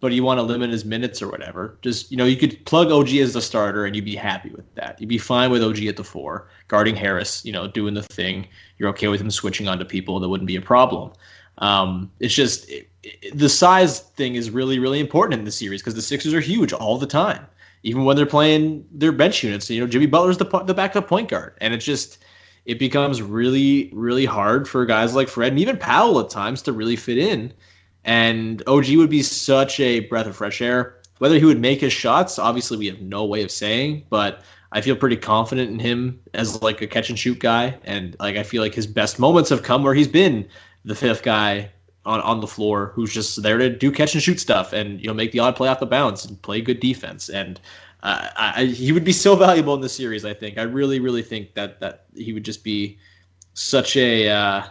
[0.00, 1.76] but you want to limit his minutes or whatever.
[1.82, 4.72] Just you know, you could plug OG as the starter and you'd be happy with
[4.74, 5.00] that.
[5.00, 8.46] You'd be fine with OG at the four, guarding Harris, you know, doing the thing.
[8.78, 10.20] You're okay with him switching on to people.
[10.20, 11.12] That wouldn't be a problem.
[11.58, 15.82] Um, it's just it, it, the size thing is really, really important in the series
[15.82, 17.44] because the Sixers are huge all the time,
[17.82, 19.68] even when they're playing their bench units.
[19.68, 22.18] You know, Jimmy Butler's the the backup point guard, and it's just
[22.68, 26.72] it becomes really, really hard for guys like Fred and even Powell at times to
[26.72, 27.50] really fit in.
[28.04, 30.96] And OG would be such a breath of fresh air.
[31.16, 34.82] Whether he would make his shots, obviously we have no way of saying, but I
[34.82, 37.78] feel pretty confident in him as like a catch and shoot guy.
[37.84, 40.46] And like I feel like his best moments have come where he's been
[40.84, 41.70] the fifth guy
[42.04, 45.06] on, on the floor who's just there to do catch and shoot stuff and you
[45.06, 47.30] know make the odd play off the bounce and play good defense.
[47.30, 47.58] And
[48.02, 50.24] I, he would be so valuable in the series.
[50.24, 52.98] I think I really, really think that that he would just be
[53.54, 54.64] such a uh,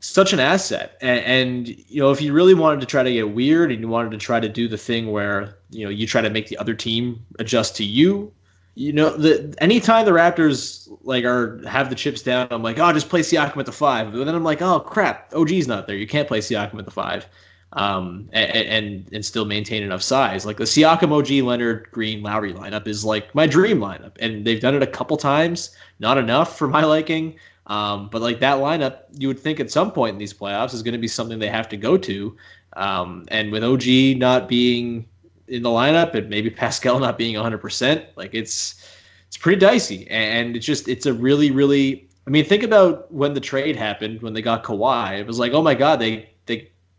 [0.00, 0.96] such an asset.
[1.00, 3.88] And, and, you know, if you really wanted to try to get weird and you
[3.88, 6.56] wanted to try to do the thing where you know you try to make the
[6.58, 8.32] other team adjust to you,
[8.74, 12.92] you know, the anytime the Raptors like are have the chips down, I'm like, oh,
[12.92, 14.12] just play Siakam at the five.
[14.12, 15.96] But then I'm like, oh crap, OG's not there.
[15.96, 17.26] You can't play Siakam at the five.
[17.74, 20.44] Um, and, and and still maintain enough size.
[20.44, 24.60] Like the Siakam, OG, Leonard, Green, Lowry lineup is like my dream lineup, and they've
[24.60, 25.76] done it a couple times.
[26.00, 27.38] Not enough for my liking.
[27.70, 30.82] Um, but like that lineup, you would think at some point in these playoffs is
[30.82, 32.36] going to be something they have to go to.
[32.74, 35.08] Um, and with OG not being
[35.46, 38.84] in the lineup and maybe Pascal not being 100%, like it's
[39.28, 40.08] it's pretty dicey.
[40.10, 44.22] And it's just it's a really really I mean think about when the trade happened
[44.22, 45.20] when they got Kawhi.
[45.20, 46.29] It was like oh my god they they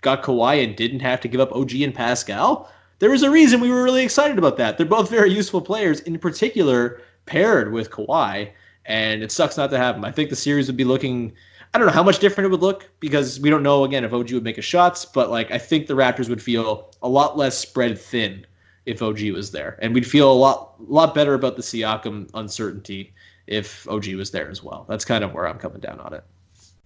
[0.02, 3.60] got Kawhi and didn't have to give up OG and Pascal, there was a reason
[3.60, 4.78] we were really excited about that.
[4.78, 8.52] They're both very useful players, in particular paired with Kawhi,
[8.86, 10.06] and it sucks not to have them.
[10.06, 11.34] I think the series would be looking.
[11.74, 14.14] I don't know how much different it would look because we don't know again if
[14.14, 17.38] OG would make a shots, but like I think the Raptors would feel a lot
[17.38, 18.45] less spread thin
[18.86, 23.14] if OG was there, and we'd feel a lot lot better about the Siakam uncertainty
[23.47, 24.86] if OG was there as well.
[24.88, 26.24] That's kind of where I'm coming down on it.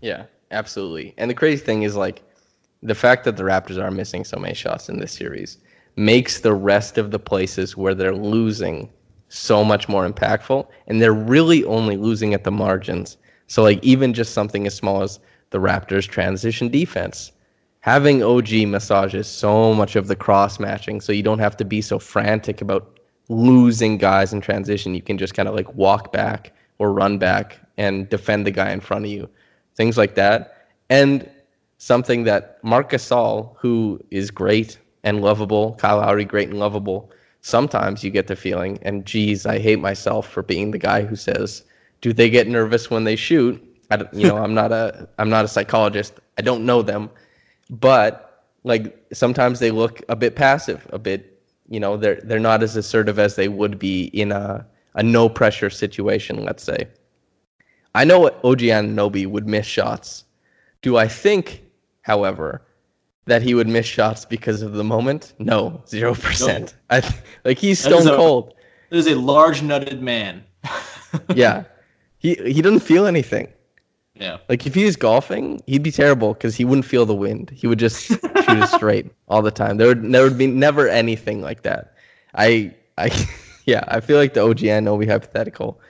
[0.01, 1.13] Yeah, absolutely.
[1.17, 2.21] And the crazy thing is like
[2.85, 5.57] the fact that the Raptors are missing so many shots in this series
[5.95, 8.89] makes the rest of the places where they're losing
[9.29, 13.17] so much more impactful and they're really only losing at the margins.
[13.47, 15.19] So like even just something as small as
[15.49, 17.31] the raptors transition defense
[17.85, 21.81] having og massages so much of the cross matching so you don't have to be
[21.81, 24.95] so frantic about losing guys in transition.
[24.95, 28.71] You can just kind of like walk back or run back and defend the guy
[28.71, 29.29] in front of you.
[29.75, 30.67] Things like that.
[30.89, 31.29] And
[31.77, 35.75] something that Marc Gasol, who is great and lovable.
[35.75, 37.11] Kyle Lowry, great and lovable.
[37.41, 41.15] Sometimes you get the feeling, and geez, I hate myself for being the guy who
[41.15, 41.63] says,
[42.01, 43.61] "Do they get nervous when they shoot?"
[43.91, 46.19] I, you know, I'm not a I'm not a psychologist.
[46.37, 47.09] I don't know them,
[47.69, 52.63] but like sometimes they look a bit passive, a bit, you know, they're they're not
[52.63, 54.65] as assertive as they would be in a
[54.95, 56.43] a no pressure situation.
[56.43, 56.87] Let's say.
[57.93, 60.25] I know OG Anunoby would miss shots.
[60.81, 61.63] Do I think,
[62.05, 62.61] however,
[63.25, 65.33] that he would miss shots because of the moment?
[65.39, 66.75] No, zero percent.
[66.91, 67.01] I
[67.43, 68.53] like he's stone a, cold.
[68.89, 70.43] That is a large nutted man.
[71.35, 71.63] yeah,
[72.19, 73.47] he he doesn't feel anything.
[74.13, 77.49] Yeah, like if he was golfing, he'd be terrible because he wouldn't feel the wind.
[77.49, 79.77] He would just shoot it straight all the time.
[79.77, 81.95] There would there would be never anything like that.
[82.35, 83.09] I I
[83.65, 85.81] yeah, I feel like the OG Anunoby hypothetical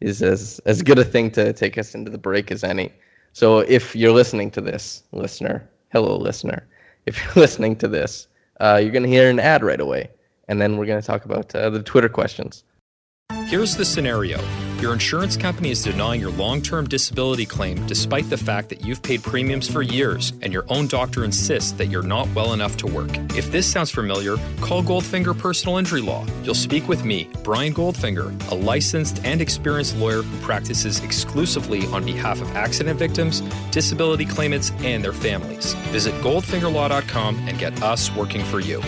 [0.00, 2.92] is as as good a thing to take us into the break as any.
[3.36, 6.66] So if you're listening to this, listener, hello, listener
[7.04, 8.28] if you're listening to this,
[8.60, 10.08] uh, you're going to hear an ad right away.
[10.48, 12.64] And then we're going to talk about uh, the Twitter questions.
[13.46, 14.40] Here's the scenario
[14.80, 19.02] your insurance company is denying your long term disability claim despite the fact that you've
[19.02, 22.86] paid premiums for years and your own doctor insists that you're not well enough to
[22.86, 23.08] work.
[23.36, 26.26] If this sounds familiar, call Goldfinger Personal Injury Law.
[26.42, 32.04] You'll speak with me, Brian Goldfinger, a licensed and experienced lawyer who practices exclusively on
[32.04, 35.72] behalf of accident victims, disability claimants, and their families.
[35.92, 38.82] Visit goldfingerlaw.com and get us working for you.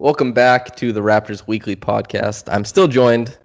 [0.00, 2.50] Welcome back to the Raptors Weekly Podcast.
[2.50, 3.36] I'm still joined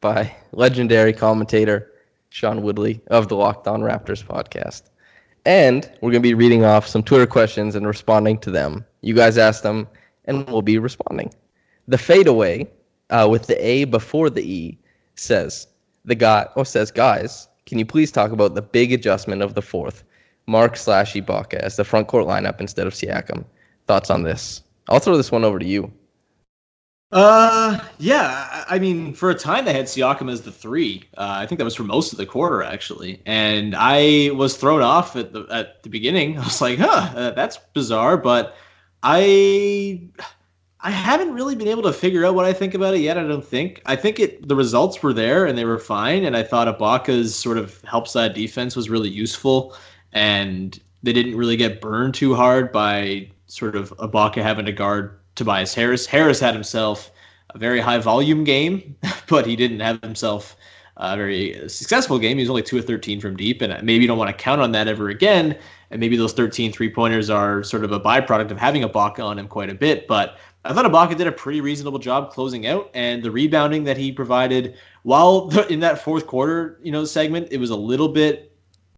[0.00, 1.92] by legendary commentator
[2.30, 4.84] Sean Woodley of the Locked On Raptors podcast.
[5.44, 8.86] And we're going to be reading off some Twitter questions and responding to them.
[9.02, 9.86] You guys asked them,
[10.24, 11.30] and we'll be responding.
[11.88, 12.66] The fadeaway
[13.10, 14.78] uh, with the A before the E
[15.14, 15.66] says,
[16.06, 19.60] the guy, or says, guys, can you please talk about the big adjustment of the
[19.60, 20.04] fourth,
[20.46, 23.44] Marc slash Ibaka as the front court lineup instead of Siakam?
[23.86, 24.62] Thoughts on this?
[24.88, 25.92] I'll throw this one over to you.
[27.10, 28.64] Uh, yeah.
[28.68, 31.04] I mean, for a time they had Siakam as the three.
[31.16, 34.82] Uh, I think that was for most of the quarter actually, and I was thrown
[34.82, 36.38] off at the at the beginning.
[36.38, 38.56] I was like, huh, uh, that's bizarre, but
[39.02, 40.02] I.
[40.80, 43.18] I haven't really been able to figure out what I think about it yet.
[43.18, 43.82] I don't think.
[43.84, 47.34] I think it the results were there and they were fine, and I thought Ibaka's
[47.34, 49.74] sort of help side defense was really useful,
[50.12, 55.18] and they didn't really get burned too hard by sort of Ibaka having to guard
[55.34, 56.06] Tobias Harris.
[56.06, 57.10] Harris had himself
[57.50, 58.96] a very high volume game,
[59.28, 60.56] but he didn't have himself
[60.98, 62.36] a very successful game.
[62.36, 64.60] He was only 2 of 13 from deep, and maybe you don't want to count
[64.60, 65.56] on that ever again.
[65.90, 69.38] And maybe those 13 three pointers are sort of a byproduct of having Ibaka on
[69.38, 70.06] him quite a bit.
[70.06, 73.96] But I thought Ibaka did a pretty reasonable job closing out, and the rebounding that
[73.96, 78.48] he provided while in that fourth quarter, you know, segment, it was a little bit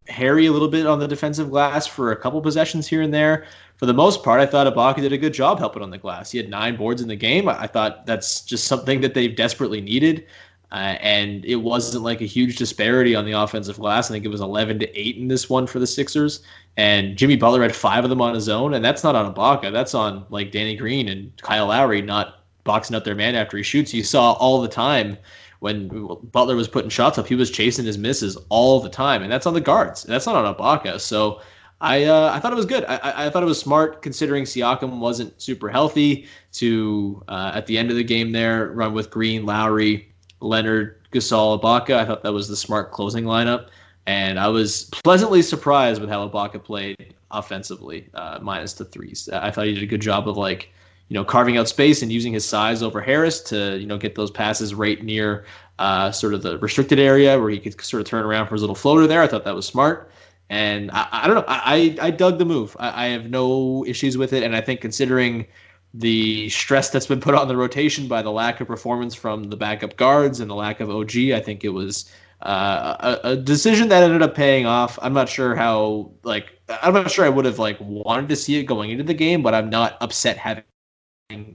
[0.08, 3.46] hairy a little bit on the defensive glass for a couple possessions here and there.
[3.80, 6.30] For the most part, I thought Ibaka did a good job helping on the glass.
[6.30, 7.48] He had nine boards in the game.
[7.48, 10.26] I thought that's just something that they've desperately needed.
[10.70, 14.10] Uh, and it wasn't like a huge disparity on the offensive glass.
[14.10, 16.42] I think it was 11 to 8 in this one for the Sixers.
[16.76, 18.74] And Jimmy Butler had five of them on his own.
[18.74, 19.72] And that's not on Ibaka.
[19.72, 23.62] That's on like Danny Green and Kyle Lowry not boxing out their man after he
[23.62, 23.94] shoots.
[23.94, 25.16] You saw all the time
[25.60, 25.88] when
[26.32, 29.46] Butler was putting shots up, he was chasing his misses all the time, and that's
[29.46, 30.02] on the guards.
[30.02, 31.00] That's not on Ibaka.
[31.00, 31.40] So
[31.80, 32.84] I uh, I thought it was good.
[32.84, 37.78] I, I thought it was smart considering Siakam wasn't super healthy to uh, at the
[37.78, 41.96] end of the game there run with Green, Lowry, Leonard, Gasol, Ibaka.
[41.96, 43.68] I thought that was the smart closing lineup,
[44.06, 49.28] and I was pleasantly surprised with how Ibaka played offensively, uh, minus the threes.
[49.32, 50.70] I thought he did a good job of like
[51.10, 54.14] you know, carving out space and using his size over Harris to, you know, get
[54.14, 55.44] those passes right near
[55.80, 58.62] uh, sort of the restricted area where he could sort of turn around for his
[58.62, 59.20] little floater there.
[59.20, 60.08] I thought that was smart.
[60.50, 61.44] And I, I don't know.
[61.46, 62.76] I, I dug the move.
[62.78, 64.42] I, I have no issues with it.
[64.42, 65.46] And I think considering
[65.94, 69.56] the stress that's been put on the rotation by the lack of performance from the
[69.56, 73.88] backup guards and the lack of OG, I think it was uh, a, a, decision
[73.88, 74.98] that ended up paying off.
[75.02, 78.56] I'm not sure how like I'm not sure I would have like wanted to see
[78.58, 80.64] it going into the game, but I'm not upset having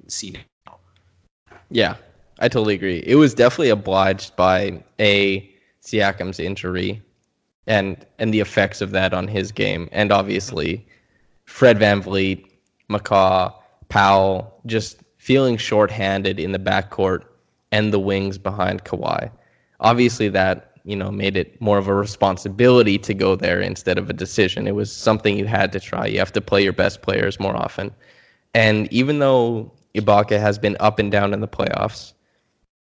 [0.07, 0.45] seen it.
[1.71, 1.95] Yeah,
[2.39, 3.03] I totally agree.
[3.05, 5.49] It was definitely obliged by a
[5.83, 7.01] Siakam's injury
[7.67, 10.85] and and the effects of that on his game, and obviously
[11.45, 12.45] Fred VanVleet,
[12.89, 13.53] McCaw,
[13.89, 17.23] Powell just feeling shorthanded in the backcourt
[17.71, 19.31] and the wings behind Kawhi.
[19.79, 24.09] Obviously, that you know made it more of a responsibility to go there instead of
[24.09, 24.67] a decision.
[24.67, 26.05] It was something you had to try.
[26.05, 27.93] You have to play your best players more often.
[28.53, 32.13] And even though Ibaka has been up and down in the playoffs,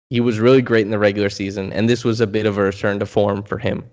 [0.09, 2.63] he was really great in the regular season, and this was a bit of a
[2.63, 3.83] return to form for him.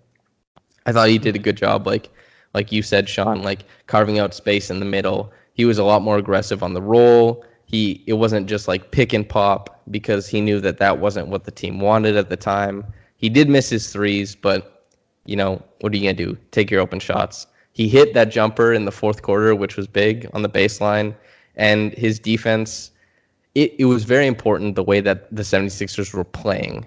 [0.86, 2.10] I thought he did a good job, like
[2.54, 5.32] like you said, Sean, like carving out space in the middle.
[5.54, 7.44] He was a lot more aggressive on the roll.
[7.66, 11.44] He it wasn't just like pick and pop because he knew that that wasn't what
[11.44, 12.84] the team wanted at the time.
[13.16, 14.86] He did miss his threes, but
[15.24, 16.36] you know what are you gonna do?
[16.50, 17.46] Take your open shots.
[17.72, 21.14] He hit that jumper in the fourth quarter, which was big on the baseline,
[21.56, 22.90] and his defense.
[23.54, 26.86] It, it was very important the way that the 76ers were playing.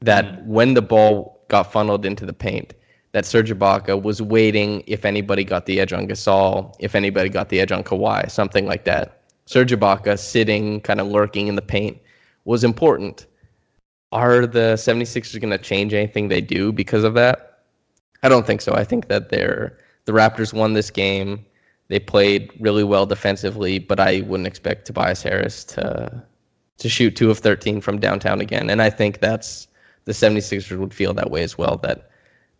[0.00, 0.46] That mm.
[0.46, 2.72] when the ball got funneled into the paint,
[3.14, 7.48] that Serge Ibaka was waiting if anybody got the edge on Gasol, if anybody got
[7.48, 9.22] the edge on Kawhi, something like that.
[9.46, 11.96] Serge Ibaka sitting, kind of lurking in the paint
[12.44, 13.26] was important.
[14.10, 17.60] Are the 76ers going to change anything they do because of that?
[18.24, 18.74] I don't think so.
[18.74, 21.46] I think that they're the Raptors won this game.
[21.86, 26.24] They played really well defensively, but I wouldn't expect Tobias Harris to
[26.78, 28.68] to shoot 2 of 13 from downtown again.
[28.68, 29.68] And I think that's
[30.04, 32.10] the 76ers would feel that way as well that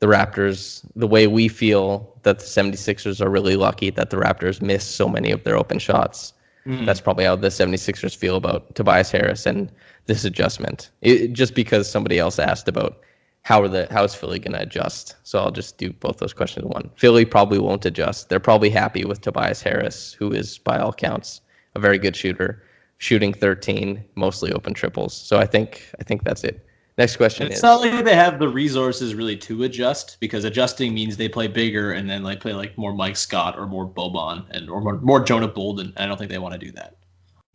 [0.04, 4.60] the Raptors the way we feel that the 76ers are really lucky that the Raptors
[4.60, 6.34] miss so many of their open shots.
[6.66, 6.84] Mm.
[6.84, 9.72] That's probably how the 76ers feel about Tobias Harris and
[10.04, 10.90] this adjustment.
[11.00, 13.00] It, just because somebody else asked about
[13.42, 15.16] how are the how is Philly going to adjust?
[15.22, 16.90] So I'll just do both those questions in one.
[16.96, 18.28] Philly probably won't adjust.
[18.28, 21.40] They're probably happy with Tobias Harris, who is by all counts
[21.74, 22.62] a very good shooter,
[22.98, 25.14] shooting 13 mostly open triples.
[25.14, 26.63] So I think I think that's it.
[26.96, 27.62] Next question it's is.
[27.62, 31.92] not like they have the resources really to adjust because adjusting means they play bigger
[31.92, 35.20] and then like play like more Mike Scott or more Boban and or more, more
[35.24, 35.92] Jonah Bolden.
[35.96, 36.96] I don't think they want to do that.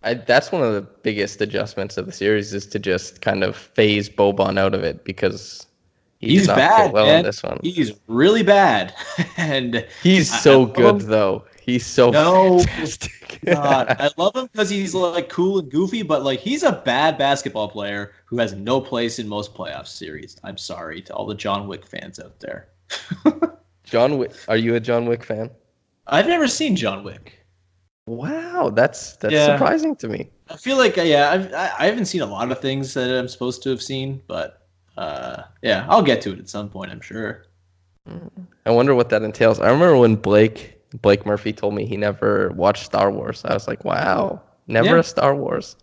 [0.04, 3.56] I, that's one of the biggest adjustments of the series is to just kind of
[3.56, 5.68] phase Boban out of it because
[6.20, 6.92] he he's bad.
[6.92, 7.20] Well man.
[7.20, 8.94] in this one, he's really bad,
[9.38, 11.46] and he's so I, good though.
[11.70, 12.66] He's so no,
[13.46, 17.16] God, I love him because he's like cool and goofy, but like he's a bad
[17.16, 20.38] basketball player who has no place in most playoff series.
[20.44, 22.70] I'm sorry to all the John Wick fans out there.
[23.84, 25.52] John Wick, are you a John Wick fan?
[26.08, 27.46] I've never seen John Wick.
[28.08, 29.46] Wow, that's that's yeah.
[29.46, 30.32] surprising to me.
[30.50, 33.28] I feel like uh, yeah, I've, I haven't seen a lot of things that I'm
[33.28, 34.66] supposed to have seen, but
[34.98, 36.92] uh, yeah, I'll get to it at some point.
[36.92, 37.46] I'm sure.
[38.66, 39.60] I wonder what that entails.
[39.60, 43.44] I remember when Blake Blake Murphy told me he never watched Star Wars.
[43.46, 45.00] I was like, wow, never yeah.
[45.00, 45.76] a Star Wars.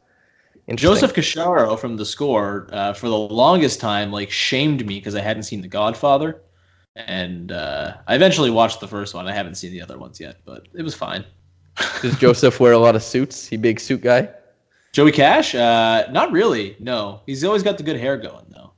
[0.75, 5.21] Joseph Casciaro from the score uh, for the longest time like shamed me because I
[5.21, 6.43] hadn't seen The Godfather,
[6.97, 9.29] and uh, I eventually watched the first one.
[9.29, 11.25] I haven't seen the other ones yet, but it was fine.
[12.03, 13.47] Does Joseph wear a lot of suits?
[13.47, 14.29] He big suit guy.
[14.93, 15.55] Joey Cash?
[15.55, 16.75] Uh, not really.
[16.81, 18.73] No, he's always got the good hair going though.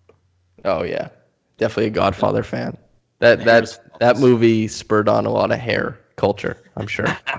[0.67, 1.09] Oh yeah,
[1.57, 2.77] definitely a Godfather fan.
[3.21, 7.07] That that that movie spurred on a lot of hair culture, I'm sure.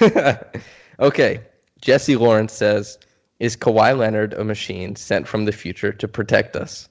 [1.00, 1.40] okay.
[1.80, 2.98] Jesse Lawrence says,
[3.40, 6.88] Is Kawhi Leonard a machine sent from the future to protect us?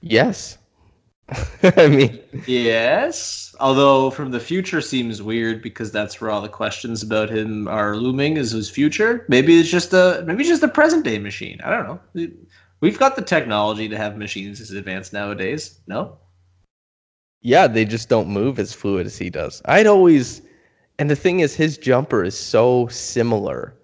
[0.00, 0.58] Yes.
[1.62, 3.54] I mean, yes.
[3.60, 7.96] Although from the future seems weird because that's where all the questions about him are
[7.96, 9.24] looming is his future.
[9.28, 11.60] Maybe it's just a maybe it's just a present day machine.
[11.64, 12.28] I don't know.
[12.80, 15.78] We've got the technology to have machines as advanced nowadays.
[15.86, 16.18] No
[17.42, 19.60] yeah, they just don't move as fluid as he does.
[19.66, 20.42] I'd always,
[20.98, 23.74] and the thing is, his jumper is so similar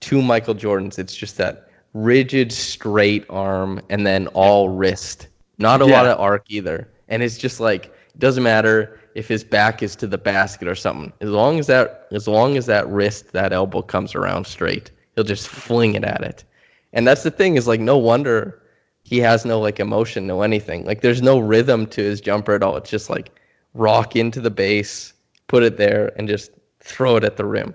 [0.00, 0.98] to Michael Jordan's.
[0.98, 5.28] It's just that rigid, straight arm and then all wrist.
[5.58, 5.92] Not a yeah.
[5.92, 6.88] lot of arc either.
[7.08, 10.74] And it's just like, it doesn't matter if his back is to the basket or
[10.74, 11.12] something.
[11.20, 15.24] As long as that, as long as that wrist, that elbow comes around straight, he'll
[15.24, 16.44] just fling it at it.
[16.92, 18.62] And that's the thing is like, no wonder
[19.04, 20.84] he has no like emotion, no anything.
[20.84, 22.76] Like there's no rhythm to his jumper at all.
[22.76, 23.30] It's just like
[23.74, 25.12] rock into the base,
[25.46, 26.50] put it there, and just
[26.80, 27.74] throw it at the rim.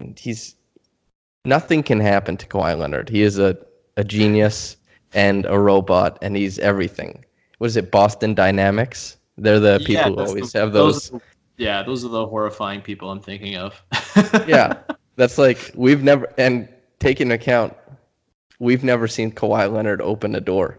[0.00, 0.54] And he's
[1.44, 3.08] nothing can happen to Kawhi Leonard.
[3.08, 3.56] He is a,
[3.96, 4.76] a genius
[5.14, 7.24] and a robot, and he's everything.
[7.58, 9.16] What is it, Boston Dynamics?
[9.38, 11.10] They're the people Yeah, who always the- have those.
[11.10, 11.20] the-
[11.58, 13.82] yeah, those are the horrifying people I'm thinking of.
[14.46, 14.74] yeah,
[15.16, 16.68] that's like we've never and
[16.98, 17.72] take into account
[18.58, 20.78] we've never seen Kawhi Leonard open a door.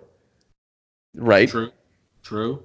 [1.16, 1.50] Right?
[1.50, 1.72] True.
[2.24, 2.64] True.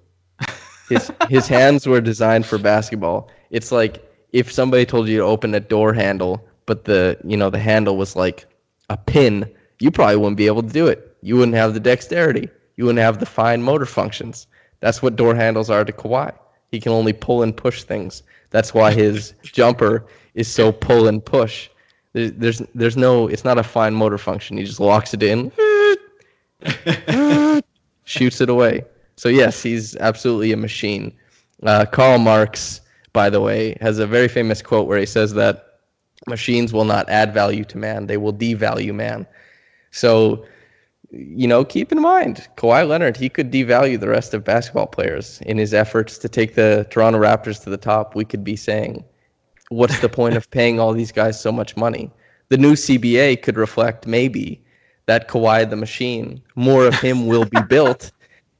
[0.88, 3.30] His his hands were designed for basketball.
[3.50, 7.48] It's like if somebody told you to open a door handle, but the you know
[7.50, 8.46] the handle was like
[8.90, 9.48] a pin,
[9.78, 11.16] you probably wouldn't be able to do it.
[11.22, 12.48] You wouldn't have the dexterity.
[12.76, 14.46] You wouldn't have the fine motor functions.
[14.80, 16.32] That's what door handles are to Kawhi.
[16.70, 18.22] He can only pull and push things.
[18.50, 21.68] That's why his jumper is so pull and push.
[22.14, 24.58] There's, there's no it's not a fine motor function.
[24.58, 25.50] He just locks it in,
[28.04, 28.84] shoots it away.
[29.16, 31.12] So yes, he's absolutely a machine.
[31.62, 32.80] Uh, Karl Marx,
[33.12, 35.78] by the way, has a very famous quote where he says that
[36.26, 39.26] machines will not add value to man; they will devalue man.
[39.90, 40.44] So,
[41.10, 45.40] you know, keep in mind, Kawhi Leonard, he could devalue the rest of basketball players
[45.42, 48.14] in his efforts to take the Toronto Raptors to the top.
[48.14, 49.04] We could be saying,
[49.72, 52.10] what's the point of paying all these guys so much money?
[52.48, 54.62] The new CBA could reflect maybe
[55.06, 58.12] that Kawhi the machine, more of him will be built.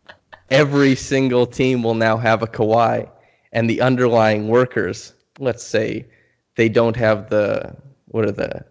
[0.51, 3.09] Every single team will now have a Kawhi,
[3.53, 6.07] and the underlying workers, let's say,
[6.57, 8.65] they don't have the what are the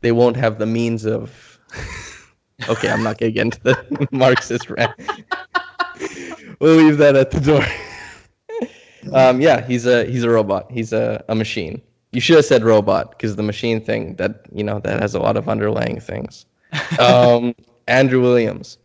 [0.00, 1.58] they won't have the means of
[2.68, 4.92] okay, I'm not gonna get into the Marxist rant.
[6.60, 7.64] we'll leave that at the door.
[9.12, 10.70] um, yeah, he's a he's a robot.
[10.70, 11.82] He's a, a machine.
[12.16, 15.20] You should have said robot because the machine thing that you know that has a
[15.20, 16.46] lot of underlying things.
[16.98, 17.54] Um,
[17.88, 18.78] Andrew Williams.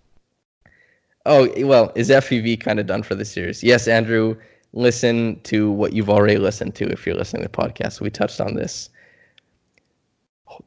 [1.26, 3.64] Oh well, is FEV kind of done for the series?
[3.64, 4.36] Yes, Andrew.
[4.74, 8.02] Listen to what you've already listened to if you're listening to the podcast.
[8.02, 8.90] We touched on this.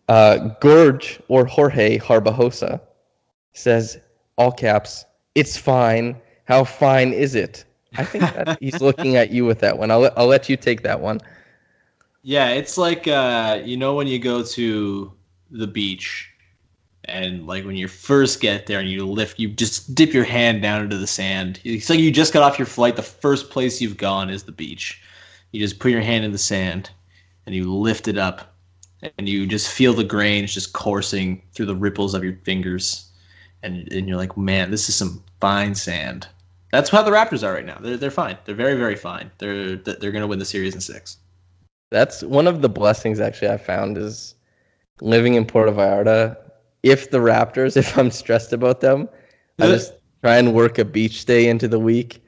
[0.08, 2.80] Uh, Gorge or Jorge Harbajosa
[3.52, 3.98] says,
[4.38, 5.04] all caps,
[5.34, 6.16] it's fine.
[6.44, 7.66] How fine is it?
[7.98, 9.90] I think that he's looking at you with that one.
[9.90, 11.20] I'll let, I'll let you take that one.
[12.26, 15.12] Yeah, it's like uh, you know when you go to
[15.50, 16.30] the beach
[17.04, 20.62] and like when you first get there and you lift you just dip your hand
[20.62, 21.60] down into the sand.
[21.64, 24.52] It's like you just got off your flight, the first place you've gone is the
[24.52, 25.02] beach.
[25.52, 26.90] You just put your hand in the sand
[27.44, 28.56] and you lift it up
[29.18, 33.10] and you just feel the grains just coursing through the ripples of your fingers
[33.62, 36.26] and and you're like, "Man, this is some fine sand."
[36.72, 37.78] That's how the Raptors are right now.
[37.82, 38.38] They're they're fine.
[38.46, 39.30] They're very very fine.
[39.38, 41.18] They're they're going to win the series in 6.
[41.94, 44.34] That's one of the blessings actually I found is
[45.00, 46.36] living in Puerto Vallarta.
[46.82, 49.08] If the Raptors, if I'm stressed about them,
[49.60, 52.20] I just try and work a beach day into the week,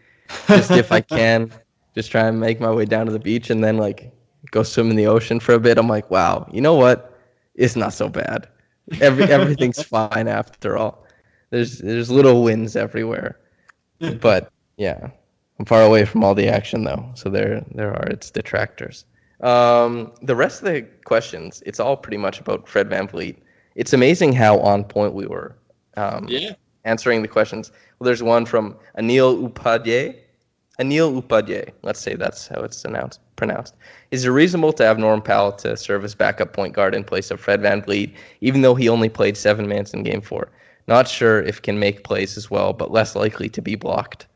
[0.47, 1.51] just if I can.
[1.97, 4.13] Just try and make my way down to the beach and then like
[4.51, 5.79] go swim in the ocean for a bit.
[5.79, 7.19] I'm like, wow, you know what?
[7.55, 8.47] It's not so bad.
[9.01, 11.07] Every everything's fine after all.
[11.49, 13.41] There's there's little wins everywhere,
[14.21, 15.09] but yeah,
[15.59, 17.11] I'm far away from all the action though.
[17.15, 19.07] So there there are its detractors.
[19.41, 23.37] Um, the rest of the questions, it's all pretty much about Fred VanVleet.
[23.75, 25.57] It's amazing how on point we were
[25.97, 26.53] um, Yeah.
[26.85, 27.71] answering the questions.
[27.99, 30.17] Well, there's one from Anil Upadhyay.
[30.81, 33.75] Anil Upadhyay, let's say that's how it's announced, pronounced.
[34.11, 37.31] Is it reasonable to have Norm Powell to serve as backup point guard in place
[37.31, 38.13] of Fred VanVleet,
[38.43, 40.51] even though he only played seven minutes in game four?
[40.87, 44.27] Not sure if can make plays as well, but less likely to be blocked.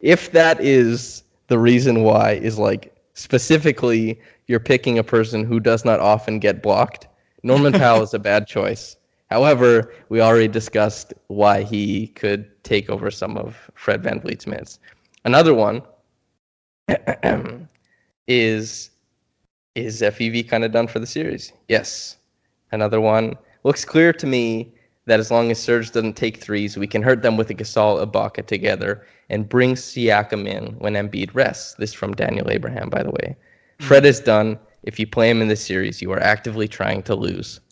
[0.00, 4.18] If that is the reason why, is like specifically
[4.50, 7.06] you're picking a person who does not often get blocked,
[7.44, 8.96] Norman Powell is a bad choice.
[9.30, 14.80] However, we already discussed why he could take over some of Fred VanVleet's minutes.
[15.24, 15.82] Another one
[18.26, 18.90] is
[19.76, 21.52] is FEV kind of done for the series?
[21.68, 22.16] Yes.
[22.72, 24.74] Another one looks clear to me
[25.06, 28.04] that as long as Serge doesn't take threes, we can hurt them with a Gasol
[28.04, 31.74] Ibaka together and bring Siakam in when Embiid rests.
[31.74, 33.36] This from Daniel Abraham, by the way.
[33.80, 34.58] Fred is done.
[34.82, 37.60] If you play him in this series, you are actively trying to lose.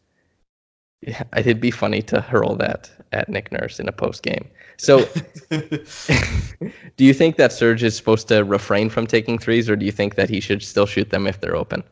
[1.00, 4.48] Yeah, it'd be funny to hurl that at Nick Nurse in a post game.
[4.78, 5.08] So,
[5.50, 9.92] do you think that Serge is supposed to refrain from taking threes, or do you
[9.92, 11.84] think that he should still shoot them if they're open?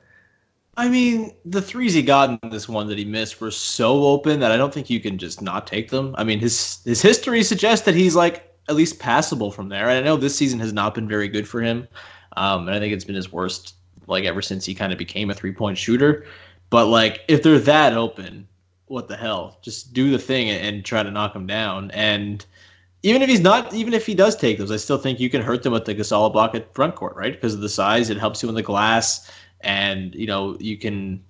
[0.76, 4.40] I mean, the threes he got in this one that he missed were so open
[4.40, 6.14] that I don't think you can just not take them.
[6.18, 9.88] I mean, his his history suggests that he's like at least passable from there.
[9.88, 11.86] And I know this season has not been very good for him,
[12.36, 13.74] um, and I think it's been his worst
[14.06, 16.26] like ever since he kind of became a three point shooter.
[16.70, 18.48] But like, if they're that open,
[18.86, 19.58] what the hell?
[19.62, 21.90] Just do the thing and, try to knock him down.
[21.92, 22.44] And
[23.02, 25.42] even if he's not, even if he does take those, I still think you can
[25.42, 27.32] hurt them with the Gasol block at front court, right?
[27.32, 29.30] Because of the size, it helps you in the glass,
[29.60, 31.22] and you know you can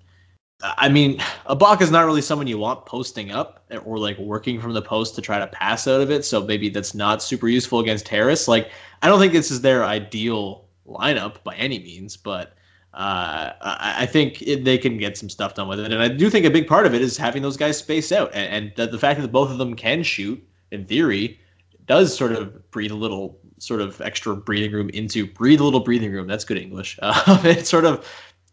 [0.61, 4.73] I mean, Ibaka is not really someone you want posting up or like working from
[4.73, 6.25] the post to try to pass out of it.
[6.25, 8.47] So maybe that's not super useful against Harris.
[8.47, 8.71] Like,
[9.03, 12.56] I don't think this is their ideal lineup by any means, but
[12.97, 15.93] uh, I, think it, they can get some stuff done with it.
[15.93, 18.31] And I do think a big part of it is having those guys space out.
[18.33, 21.39] And, and the, the fact that both of them can shoot, in theory,
[21.85, 25.79] does sort of breathe a little sort of extra breathing room into breathe a little
[25.79, 26.25] breathing room.
[26.25, 26.97] That's good English.
[27.03, 28.03] Uh, it sort of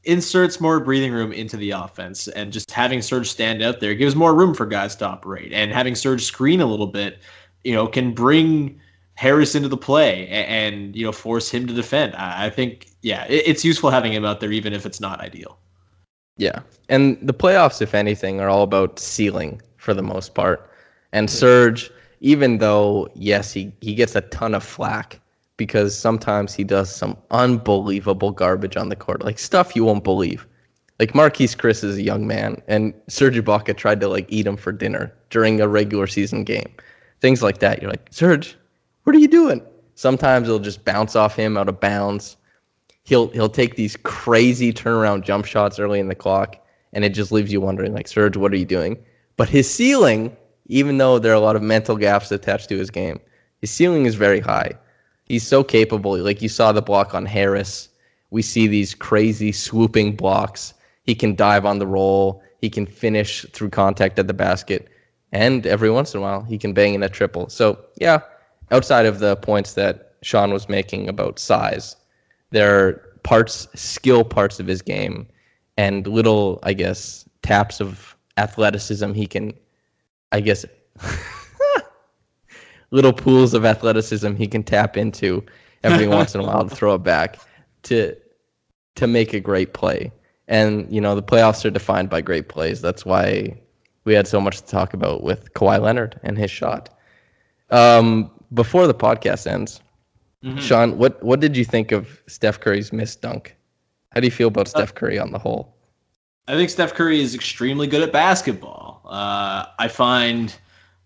[0.04, 4.14] inserts more breathing room into the offense, and just having Serge stand out there gives
[4.14, 7.18] more room for guys to operate, and having Serge screen a little bit,
[7.64, 8.78] you know, can bring
[9.14, 12.14] Harris into the play and, and you know force him to defend.
[12.16, 15.20] I, I think yeah, it, it's useful having him out there even if it's not
[15.20, 15.58] ideal.
[16.36, 20.68] Yeah, and the playoffs, if anything, are all about ceiling for the most part,
[21.12, 21.90] and Serge
[22.20, 25.20] even though yes, he he gets a ton of flack
[25.56, 30.46] because sometimes he does some unbelievable garbage on the court, like stuff you won't believe.
[30.98, 34.56] Like Marquese Chriss is a young man, and Serge Ibaka tried to like eat him
[34.56, 36.72] for dinner during a regular season game.
[37.20, 37.82] Things like that.
[37.82, 38.56] You're like, Serge,
[39.04, 39.62] what are you doing?
[39.94, 42.36] Sometimes it'll just bounce off him out of bounds.
[43.04, 46.56] He'll he'll take these crazy turnaround jump shots early in the clock,
[46.92, 48.98] and it just leaves you wondering, like, Serge, what are you doing?
[49.36, 50.36] But his ceiling
[50.66, 53.20] even though there are a lot of mental gaps attached to his game.
[53.60, 54.72] His ceiling is very high.
[55.24, 56.16] He's so capable.
[56.18, 57.88] Like you saw the block on Harris.
[58.30, 60.74] We see these crazy swooping blocks.
[61.04, 62.42] He can dive on the roll.
[62.60, 64.88] He can finish through contact at the basket.
[65.32, 67.48] And every once in a while, he can bang in a triple.
[67.48, 68.20] So, yeah,
[68.70, 71.96] outside of the points that Sean was making about size,
[72.50, 72.92] there are
[73.22, 75.26] parts, skill parts of his game,
[75.76, 79.52] and little, I guess, taps of athleticism he can
[80.34, 80.66] I guess,
[82.90, 85.44] little pools of athleticism he can tap into
[85.84, 87.38] every once in a while to throw it back
[87.84, 88.16] to
[88.96, 90.10] to make a great play.
[90.48, 92.80] And you know the playoffs are defined by great plays.
[92.80, 93.56] That's why
[94.02, 96.90] we had so much to talk about with Kawhi Leonard and his shot.
[97.70, 99.80] Um, before the podcast ends,
[100.42, 100.58] mm-hmm.
[100.58, 103.56] Sean, what what did you think of Steph Curry's missed dunk?
[104.10, 105.74] How do you feel about uh, Steph Curry on the whole?
[106.46, 109.02] I think Steph Curry is extremely good at basketball.
[109.04, 110.54] Uh, I find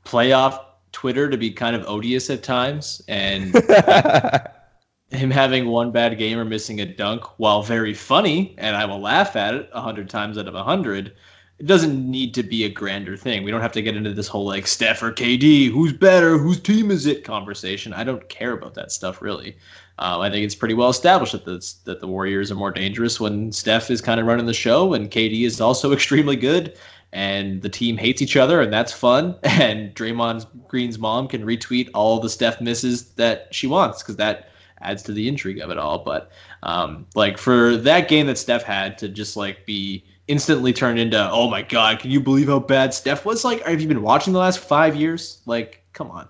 [0.04, 0.60] playoff
[0.92, 3.54] Twitter to be kind of odious at times, and
[5.10, 9.00] him having one bad game or missing a dunk, while very funny, and I will
[9.00, 11.14] laugh at it a hundred times out of a hundred.
[11.58, 13.42] It doesn't need to be a grander thing.
[13.42, 16.60] We don't have to get into this whole like Steph or KD, who's better, whose
[16.60, 17.92] team is it conversation.
[17.92, 19.56] I don't care about that stuff really.
[19.98, 23.18] Um, I think it's pretty well established that the, that the Warriors are more dangerous
[23.18, 26.78] when Steph is kind of running the show and KD is also extremely good
[27.12, 29.34] and the team hates each other and that's fun.
[29.42, 34.50] And Draymond Green's mom can retweet all the Steph misses that she wants because that
[34.80, 35.98] adds to the intrigue of it all.
[35.98, 36.30] But
[36.62, 41.30] um, like for that game that Steph had to just like be instantly turned into,
[41.30, 43.44] oh my God, can you believe how bad Steph was?
[43.44, 45.42] Like, have you been watching the last five years?
[45.46, 46.28] Like, come on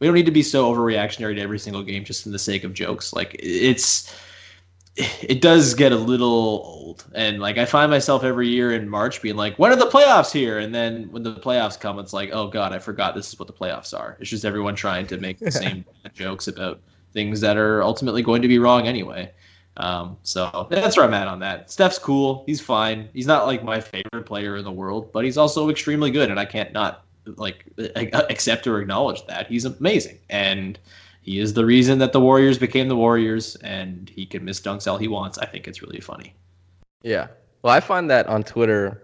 [0.00, 2.64] we don't need to be so overreactionary to every single game just in the sake
[2.64, 3.12] of jokes.
[3.12, 4.14] Like it's
[4.96, 7.04] it does get a little old.
[7.14, 10.32] And like I find myself every year in March being like, when are the playoffs
[10.32, 10.58] here?
[10.58, 13.46] And then when the playoffs come, it's like, oh God, I forgot this is what
[13.46, 14.16] the playoffs are.
[14.20, 15.84] It's just everyone trying to make the same
[16.14, 16.80] jokes about
[17.12, 19.30] things that are ultimately going to be wrong anyway.
[19.76, 21.70] Um, so that's where I'm at on that.
[21.70, 22.44] Steph's cool.
[22.46, 23.08] He's fine.
[23.14, 26.38] He's not like my favorite player in the world, but he's also extremely good, and
[26.38, 27.04] I can't not
[27.36, 27.64] like
[28.04, 30.78] accept or acknowledge that he's amazing and
[31.22, 34.90] he is the reason that the Warriors became the Warriors and he can miss dunks
[34.90, 35.36] all he wants.
[35.38, 36.34] I think it's really funny.
[37.02, 37.28] Yeah.
[37.62, 39.02] Well, I find that on Twitter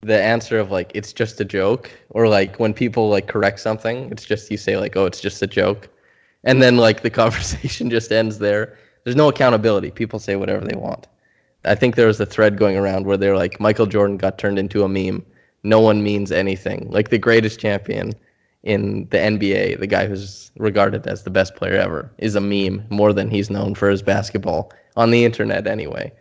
[0.00, 4.10] the answer of like it's just a joke or like when people like correct something,
[4.10, 5.88] it's just you say like oh it's just a joke.
[6.44, 8.78] And then like the conversation just ends there.
[9.04, 9.90] There's no accountability.
[9.90, 11.06] People say whatever they want.
[11.64, 14.58] I think there was a thread going around where they're like Michael Jordan got turned
[14.58, 15.24] into a meme
[15.62, 16.88] no one means anything.
[16.90, 18.14] Like the greatest champion
[18.62, 22.84] in the NBA, the guy who's regarded as the best player ever, is a meme
[22.90, 26.12] more than he's known for his basketball on the internet anyway.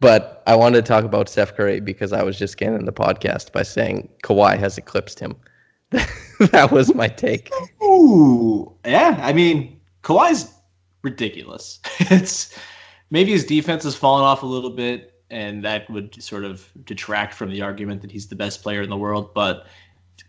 [0.00, 3.52] But I wanted to talk about Steph Curry because I was just getting the podcast
[3.52, 5.34] by saying Kawhi has eclipsed him.
[5.90, 7.50] that was my take.
[7.82, 9.18] Ooh, yeah.
[9.22, 10.52] I mean, Kawhi's
[11.06, 11.80] ridiculous.
[11.98, 12.58] it's
[13.10, 17.34] maybe his defense has fallen off a little bit and that would sort of detract
[17.34, 19.32] from the argument that he's the best player in the world.
[19.34, 19.66] But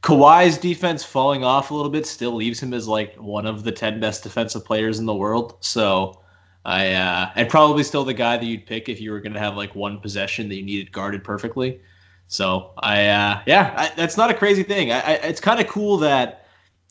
[0.01, 3.71] Kawhi's defense falling off a little bit still leaves him as like one of the
[3.71, 5.57] ten best defensive players in the world.
[5.59, 6.21] So
[6.65, 9.39] I uh, and probably still the guy that you'd pick if you were going to
[9.39, 11.81] have like one possession that you needed guarded perfectly.
[12.27, 14.91] So I uh, yeah, I, that's not a crazy thing.
[14.91, 16.46] I, I, it's kind of cool that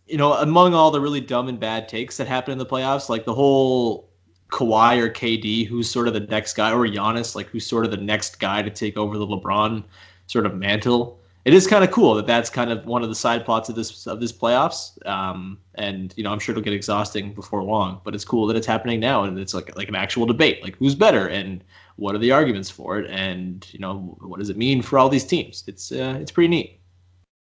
[0.07, 3.09] you know among all the really dumb and bad takes that happen in the playoffs,
[3.09, 4.09] like the whole
[4.51, 7.91] Kawhi or KD, who's sort of the next guy, or Giannis, like who's sort of
[7.91, 9.85] the next guy to take over the LeBron
[10.27, 11.21] sort of mantle.
[11.45, 13.77] It is kind of cool that that's kind of one of the side plots of
[13.77, 15.05] this of this playoffs.
[15.07, 18.57] Um, and you know, I'm sure it'll get exhausting before long, but it's cool that
[18.57, 21.63] it's happening now, and it's like like an actual debate, like who's better and
[21.97, 25.09] what are the arguments for it, and you know, what does it mean for all
[25.09, 25.65] these teams?
[25.67, 26.81] It's uh, it's pretty neat.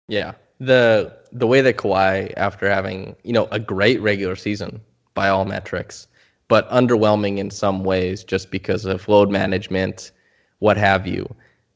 [0.08, 4.80] Yeah, the the way that Kawhi, after having you know a great regular season
[5.16, 6.08] by all metrics,
[6.48, 10.12] but underwhelming in some ways just because of load management,
[10.60, 11.28] what have you.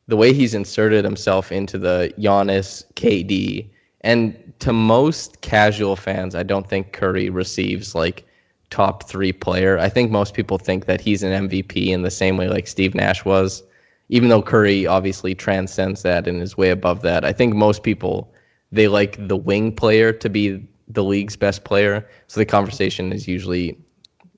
[0.07, 3.67] The way he's inserted himself into the Giannis, KD,
[4.01, 8.23] and to most casual fans, I don't think Curry receives like
[8.69, 9.79] top three player.
[9.79, 12.93] I think most people think that he's an MVP in the same way like Steve
[12.93, 13.63] Nash was,
[14.09, 17.25] even though Curry obviously transcends that and is way above that.
[17.25, 18.31] I think most people
[18.71, 22.07] they like the wing player to be the league's best player.
[22.27, 23.77] So the conversation is usually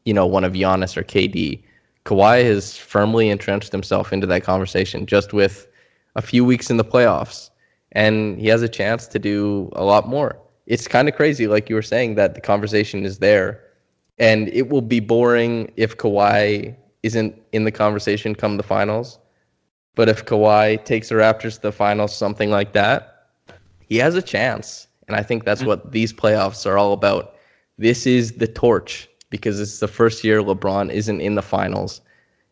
[0.08, 1.62] you know, one of Giannis or KD.
[2.06, 5.68] Kawhi has firmly entrenched himself into that conversation just with
[6.16, 7.50] a few weeks in the playoffs,
[7.92, 10.40] and he has a chance to do a lot more.
[10.66, 13.62] It's kind of crazy, like you were saying, that the conversation is there,
[14.18, 16.74] and it will be boring if Kawhi
[17.04, 19.20] isn't in the conversation come the finals.
[19.96, 23.17] But if Kawhi takes the Raptors to the finals, something like that,
[23.88, 24.88] he has a chance.
[25.08, 25.70] And I think that's mm-hmm.
[25.70, 27.36] what these playoffs are all about.
[27.78, 32.02] This is the torch because it's the first year LeBron isn't in the finals.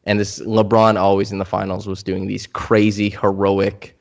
[0.06, 3.98] And this LeBron always in the finals was doing these crazy heroic,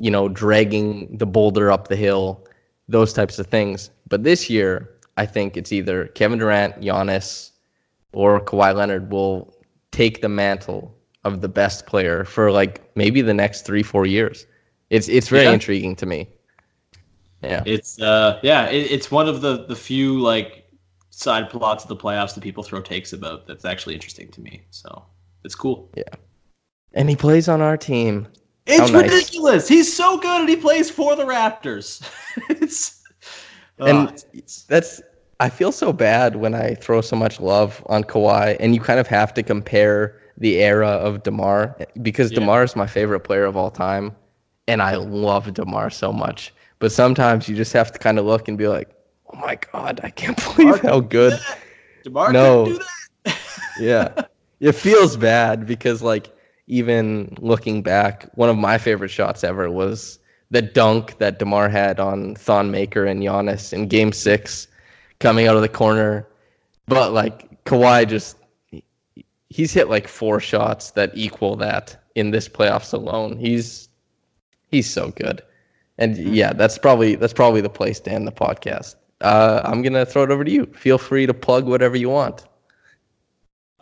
[0.00, 2.46] you know, dragging the boulder up the hill,
[2.88, 3.90] those types of things.
[4.08, 7.50] But this year, I think it's either Kevin Durant, Giannis,
[8.12, 9.54] or Kawhi Leonard will
[9.90, 14.46] take the mantle of the best player for like maybe the next three, four years.
[14.90, 15.52] It's it's very yeah.
[15.52, 16.28] intriguing to me.
[17.46, 17.62] Yeah.
[17.66, 20.68] It's uh yeah, it, it's one of the the few like
[21.10, 24.62] side plots of the playoffs that people throw takes about that's actually interesting to me.
[24.70, 25.04] So
[25.44, 25.90] it's cool.
[25.96, 26.04] Yeah.
[26.92, 28.28] And he plays on our team.
[28.66, 29.04] It's nice.
[29.04, 29.68] ridiculous.
[29.68, 32.02] He's so good and he plays for the Raptors.
[32.48, 33.02] it's
[33.78, 35.02] and oh, that's
[35.38, 38.98] I feel so bad when I throw so much love on Kawhi and you kind
[38.98, 42.40] of have to compare the era of DeMar because yeah.
[42.40, 44.14] DeMar is my favorite player of all time
[44.68, 46.52] and I love DeMar so much.
[46.78, 48.90] But sometimes you just have to kind of look and be like,
[49.32, 51.38] oh my god, I can't believe how good.
[52.04, 52.78] DeMar no.
[53.80, 54.26] yeah,
[54.60, 56.30] it feels bad because like
[56.66, 60.18] even looking back, one of my favorite shots ever was
[60.50, 64.68] the dunk that Demar had on Thon Maker and Giannis in Game Six,
[65.18, 66.26] coming out of the corner.
[66.86, 68.36] But like Kawhi just
[69.48, 73.36] he's hit like four shots that equal that in this playoffs alone.
[73.36, 73.88] He's
[74.70, 75.42] he's so good.
[75.98, 80.06] And yeah, that's probably that's probably the place to end the podcast uh, I'm gonna
[80.06, 80.66] throw it over to you.
[80.66, 82.44] Feel free to plug whatever you want.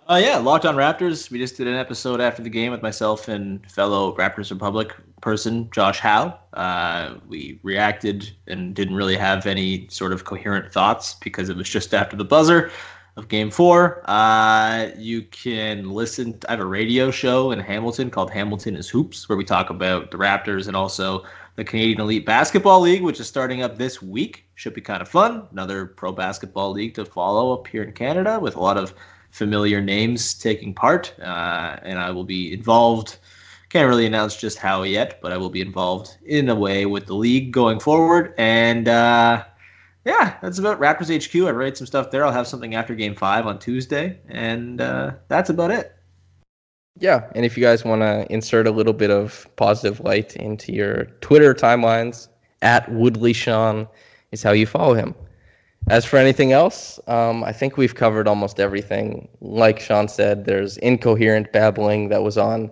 [0.08, 1.30] Uh, yeah, Locked On Raptors.
[1.30, 4.92] We just did an episode after the game with myself and fellow Raptors Republic
[5.22, 6.38] person Josh Howe.
[6.52, 11.70] Uh, we reacted and didn't really have any sort of coherent thoughts because it was
[11.70, 12.70] just after the buzzer
[13.16, 14.02] of Game Four.
[14.04, 16.38] Uh, you can listen.
[16.38, 19.70] To, I have a radio show in Hamilton called Hamilton is Hoops, where we talk
[19.70, 21.24] about the Raptors and also
[21.56, 24.44] the Canadian Elite Basketball League, which is starting up this week.
[24.54, 25.46] Should be kind of fun.
[25.52, 28.94] Another pro basketball league to follow up here in Canada with a lot of
[29.30, 31.14] familiar names taking part.
[31.20, 33.18] Uh, and I will be involved.
[33.68, 37.06] Can't really announce just how yet, but I will be involved in a way with
[37.06, 38.34] the league going forward.
[38.38, 39.44] And uh,
[40.04, 41.46] yeah, that's about Raptors HQ.
[41.46, 42.24] I write some stuff there.
[42.24, 45.93] I'll have something after Game Five on Tuesday, and uh, that's about it.
[47.00, 50.72] Yeah, and if you guys want to insert a little bit of positive light into
[50.72, 52.28] your Twitter timelines,
[52.62, 53.86] at Woodley Sean
[54.32, 55.14] is how you follow him.
[55.90, 59.28] As for anything else, um, I think we've covered almost everything.
[59.42, 62.70] Like Sean said, there's incoherent babbling that was on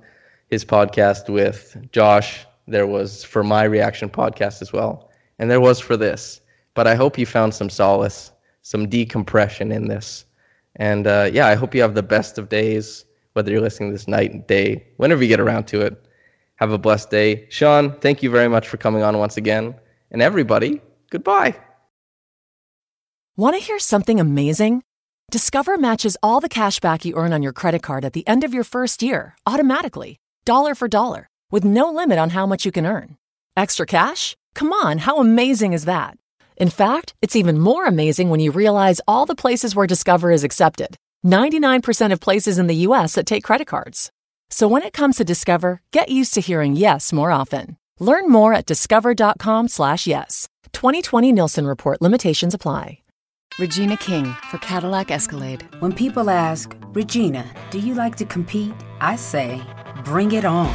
[0.48, 2.46] his podcast with Josh.
[2.66, 6.40] There was for my reaction podcast as well, and there was for this.
[6.74, 10.24] But I hope you found some solace, some decompression in this.
[10.76, 14.08] And uh, yeah, I hope you have the best of days whether you're listening this
[14.08, 16.06] night and day, whenever you get around to it.
[16.56, 17.46] Have a blessed day.
[17.48, 19.74] Sean, thank you very much for coming on once again.
[20.10, 20.80] And everybody,
[21.10, 21.56] goodbye.
[23.36, 24.82] Want to hear something amazing?
[25.30, 28.44] Discover matches all the cash back you earn on your credit card at the end
[28.44, 32.72] of your first year automatically, dollar for dollar, with no limit on how much you
[32.72, 33.16] can earn.
[33.56, 34.36] Extra cash?
[34.54, 36.18] Come on, how amazing is that?
[36.58, 40.44] In fact, it's even more amazing when you realize all the places where Discover is
[40.44, 44.10] accepted 99% of places in the US that take credit cards.
[44.50, 47.76] So when it comes to Discover, get used to hearing yes more often.
[47.98, 50.48] Learn more at discover.com/slash yes.
[50.72, 53.02] 2020 Nielsen Report limitations apply.
[53.58, 55.66] Regina King for Cadillac Escalade.
[55.80, 58.72] When people ask, Regina, do you like to compete?
[59.00, 59.60] I say,
[60.04, 60.74] bring it on.